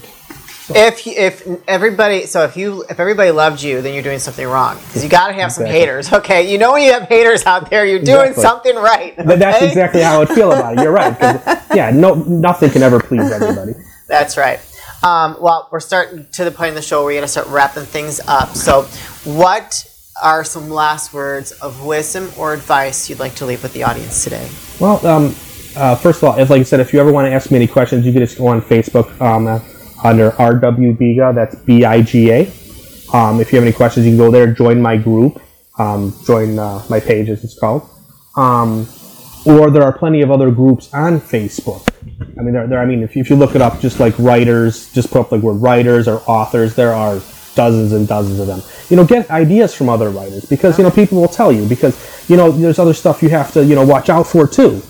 If 0.71 1.07
if 1.07 1.47
everybody, 1.67 2.27
so 2.27 2.45
if 2.45 2.57
you 2.57 2.85
if 2.91 3.01
everybody 3.01 3.31
loved 3.31 3.63
you, 3.63 3.81
then 3.81 3.95
you're 3.95 4.03
doing 4.03 4.19
something 4.19 4.47
wrong 4.47 4.77
because 4.77 5.03
you 5.03 5.09
got 5.09 5.29
to 5.29 5.33
have 5.35 5.51
some 5.51 5.65
haters. 5.65 6.13
Okay, 6.13 6.51
you 6.53 6.59
know 6.59 6.73
when 6.73 6.83
you 6.83 6.93
have 6.93 7.05
haters 7.09 7.47
out 7.47 7.71
there, 7.71 7.87
you're 7.87 8.01
doing 8.03 8.31
Exactly. 8.33 8.43
something 8.43 8.77
right. 8.77 9.17
But 9.17 9.39
that's 9.39 9.63
exactly 9.63 10.03
how 10.03 10.17
I 10.17 10.19
would 10.19 10.29
feel 10.29 10.53
about 10.53 10.79
it. 10.79 10.83
You're 10.83 10.93
right. 10.93 11.17
yeah, 11.75 11.91
no, 11.91 12.15
nothing 12.15 12.71
can 12.71 12.83
ever 12.83 13.01
please 13.01 13.31
everybody. 13.31 13.73
That's 14.09 14.37
right. 14.39 14.59
Um, 15.03 15.37
well, 15.41 15.69
we're 15.71 15.81
starting 15.81 16.27
to 16.33 16.45
the 16.45 16.51
point 16.51 16.71
in 16.71 16.75
the 16.75 16.83
show 16.83 16.99
where 17.01 17.07
we're 17.07 17.13
going 17.13 17.23
to 17.23 17.29
start 17.29 17.47
wrapping 17.49 17.85
things 17.85 18.21
up. 18.27 18.55
So, 18.57 18.83
what 19.25 19.87
are 20.23 20.43
some 20.45 20.71
last 20.71 21.13
words 21.13 21.53
of 21.53 21.85
wisdom 21.85 22.31
or 22.39 22.53
advice 22.55 23.09
you'd 23.09 23.21
like 23.21 23.35
to 23.37 23.47
leave 23.47 23.63
with 23.63 23.73
the 23.75 23.85
audience 23.85 24.25
today? 24.25 24.49
Well, 24.81 25.07
um, 25.07 25.27
uh, 25.77 25.95
first 25.95 26.23
of 26.23 26.25
all, 26.25 26.39
if 26.39 26.51
like 26.51 26.61
I 26.61 26.65
said, 26.65 26.81
if 26.81 26.93
you 26.93 27.01
ever 27.01 27.13
want 27.13 27.27
to 27.27 27.33
ask 27.33 27.51
me 27.51 27.57
any 27.57 27.67
questions, 27.69 28.05
you 28.05 28.13
can 28.13 28.23
just 28.23 28.39
go 28.39 28.49
on 28.49 28.61
Facebook 28.63 29.21
um, 29.21 29.47
uh, 29.47 29.61
under 30.05 30.31
RW 30.33 30.97
Biga. 30.97 31.35
That's 31.35 31.55
B 31.57 31.85
I 31.85 32.03
G 32.03 32.31
A. 32.31 32.41
Um, 33.13 33.41
if 33.41 33.53
you 33.53 33.59
have 33.59 33.67
any 33.67 33.73
questions, 33.73 34.07
you 34.07 34.13
can 34.13 34.19
go 34.19 34.31
there, 34.31 34.53
join 34.53 34.83
my 34.83 34.97
group, 34.97 35.41
um, 35.79 36.15
join 36.27 36.59
uh, 36.59 36.85
my 36.91 37.01
page, 37.01 37.29
as 37.31 37.43
it's 37.43 37.59
called. 37.59 37.89
Um, 38.37 38.87
or 39.47 39.71
there 39.71 39.83
are 39.83 39.97
plenty 39.97 40.21
of 40.21 40.31
other 40.31 40.51
groups 40.51 40.93
on 40.93 41.21
Facebook. 41.21 41.89
I 42.39 42.43
mean, 42.43 42.53
there, 42.53 42.67
there 42.67 42.79
I 42.81 42.85
mean, 42.85 43.03
if 43.03 43.17
you, 43.17 43.23
if 43.23 43.31
you 43.31 43.37
look 43.37 43.55
it 43.55 43.63
up, 43.63 43.81
just 43.81 43.99
like 43.99 44.19
writers, 44.19 44.93
just 44.93 45.11
put 45.11 45.21
up 45.21 45.31
the 45.31 45.39
word 45.39 45.55
writers 45.55 46.07
or 46.07 46.19
authors, 46.27 46.75
there 46.75 46.93
are 46.93 47.21
dozens 47.55 47.93
and 47.93 48.07
dozens 48.07 48.39
of 48.41 48.47
them. 48.47 48.63
You 48.91 48.97
know, 48.97 49.05
get 49.05 49.31
ideas 49.31 49.75
from 49.75 49.89
other 49.89 50.11
writers 50.11 50.45
because 50.45 50.79
you 50.79 50.85
know 50.85 50.91
people 50.91 51.21
will 51.21 51.29
tell 51.29 51.51
you 51.51 51.67
because 51.67 51.97
you 52.29 52.37
know 52.37 52.51
there's 52.51 52.79
other 52.79 52.95
stuff 52.95 53.23
you 53.23 53.31
have 53.31 53.53
to 53.53 53.65
you 53.65 53.75
know 53.75 53.87
watch 53.87 54.09
out 54.09 54.27
for 54.27 54.47
too. 54.47 54.83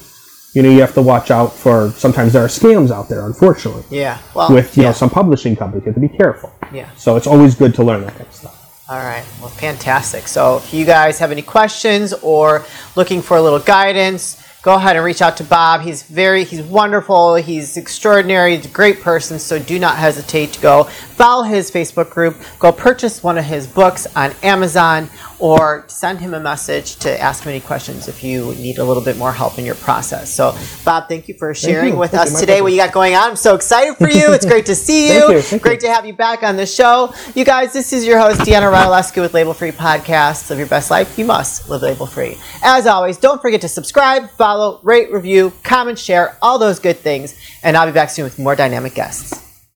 You 0.54 0.62
know, 0.62 0.70
you 0.70 0.80
have 0.80 0.94
to 0.94 1.02
watch 1.02 1.30
out 1.30 1.52
for. 1.52 1.90
Sometimes 1.92 2.32
there 2.32 2.44
are 2.44 2.48
scams 2.48 2.90
out 2.90 3.08
there, 3.08 3.26
unfortunately. 3.26 3.84
Yeah. 3.96 4.18
Well, 4.34 4.52
With 4.52 4.76
you 4.76 4.82
yeah. 4.82 4.88
know 4.90 4.92
some 4.94 5.10
publishing 5.10 5.54
companies, 5.54 5.86
you 5.86 5.92
have 5.92 6.00
to 6.02 6.08
be 6.08 6.16
careful. 6.16 6.52
Yeah. 6.72 6.90
So 6.96 7.16
it's 7.16 7.26
always 7.26 7.54
good 7.54 7.74
to 7.74 7.84
learn 7.84 8.02
that 8.02 8.12
kind 8.14 8.26
of 8.26 8.34
stuff. 8.34 8.84
All 8.88 8.96
right. 8.96 9.24
Well, 9.40 9.50
fantastic. 9.50 10.26
So 10.26 10.56
if 10.56 10.72
you 10.72 10.86
guys 10.86 11.18
have 11.18 11.30
any 11.30 11.42
questions 11.42 12.14
or 12.14 12.64
looking 12.96 13.20
for 13.20 13.36
a 13.36 13.42
little 13.42 13.58
guidance, 13.58 14.42
go 14.62 14.74
ahead 14.76 14.96
and 14.96 15.04
reach 15.04 15.20
out 15.20 15.36
to 15.36 15.44
Bob. 15.44 15.82
He's 15.82 16.02
very, 16.04 16.42
he's 16.44 16.62
wonderful. 16.62 17.34
He's 17.34 17.76
extraordinary. 17.76 18.56
He's 18.56 18.64
a 18.64 18.70
great 18.70 19.02
person. 19.02 19.38
So 19.38 19.58
do 19.58 19.78
not 19.78 19.98
hesitate 19.98 20.54
to 20.54 20.60
go 20.62 20.84
follow 20.84 21.42
his 21.42 21.70
Facebook 21.70 22.08
group. 22.08 22.38
Go 22.58 22.72
purchase 22.72 23.22
one 23.22 23.36
of 23.36 23.44
his 23.44 23.66
books 23.66 24.06
on 24.16 24.32
Amazon 24.42 25.10
or 25.40 25.84
send 25.88 26.18
him 26.20 26.34
a 26.34 26.40
message 26.40 26.96
to 26.96 27.20
ask 27.20 27.44
him 27.44 27.50
any 27.50 27.60
questions 27.60 28.08
if 28.08 28.22
you 28.24 28.54
need 28.56 28.78
a 28.78 28.84
little 28.84 29.02
bit 29.02 29.16
more 29.16 29.32
help 29.32 29.58
in 29.58 29.64
your 29.64 29.74
process. 29.76 30.30
So, 30.30 30.56
Bob, 30.84 31.08
thank 31.08 31.28
you 31.28 31.34
for 31.34 31.54
sharing 31.54 31.94
you. 31.94 31.98
with 31.98 32.10
Thank 32.12 32.24
us 32.24 32.32
you. 32.32 32.40
Today 32.40 32.60
what 32.62 32.72
you 32.72 32.78
got 32.78 32.92
going 32.92 33.14
on. 33.14 33.30
I'm 33.30 33.36
so 33.36 33.54
excited 33.54 33.96
for 33.96 34.08
you. 34.08 34.32
It's 34.32 34.46
great 34.46 34.66
to 34.66 34.74
see 34.86 35.12
you. 35.12 35.20
Thank 35.20 35.32
you. 35.32 35.42
Thank 35.42 35.62
great 35.62 35.80
to 35.80 35.88
have 35.88 36.06
you 36.06 36.12
back 36.12 36.42
on 36.42 36.56
the 36.56 36.66
show. 36.66 37.14
You 37.34 37.44
guys, 37.44 37.72
this 37.72 37.92
is 37.92 38.04
your 38.04 38.18
host, 38.18 38.40
Deanna 38.40 38.72
Radulescu 38.72 39.20
with 39.22 39.34
Label 39.34 39.54
Free 39.54 39.72
Podcast. 39.72 40.50
Live 40.50 40.58
your 40.58 40.68
best 40.68 40.90
life. 40.90 41.18
You 41.18 41.24
must 41.24 41.68
live 41.68 41.82
label 41.82 42.06
free. 42.06 42.36
As 42.62 42.86
always, 42.86 43.16
don't 43.16 43.40
forget 43.40 43.60
to 43.62 43.68
subscribe, 43.68 44.30
follow, 44.30 44.80
rate, 44.82 45.12
review, 45.12 45.52
comment, 45.62 45.98
share, 45.98 46.36
all 46.42 46.58
those 46.58 46.78
good 46.78 46.96
things. 46.96 47.34
And 47.62 47.76
I'll 47.76 47.86
be 47.86 47.92
back 47.92 48.10
soon 48.10 48.24
with 48.24 48.38
more 48.38 48.56
dynamic 48.56 48.94
guests. 48.94 49.47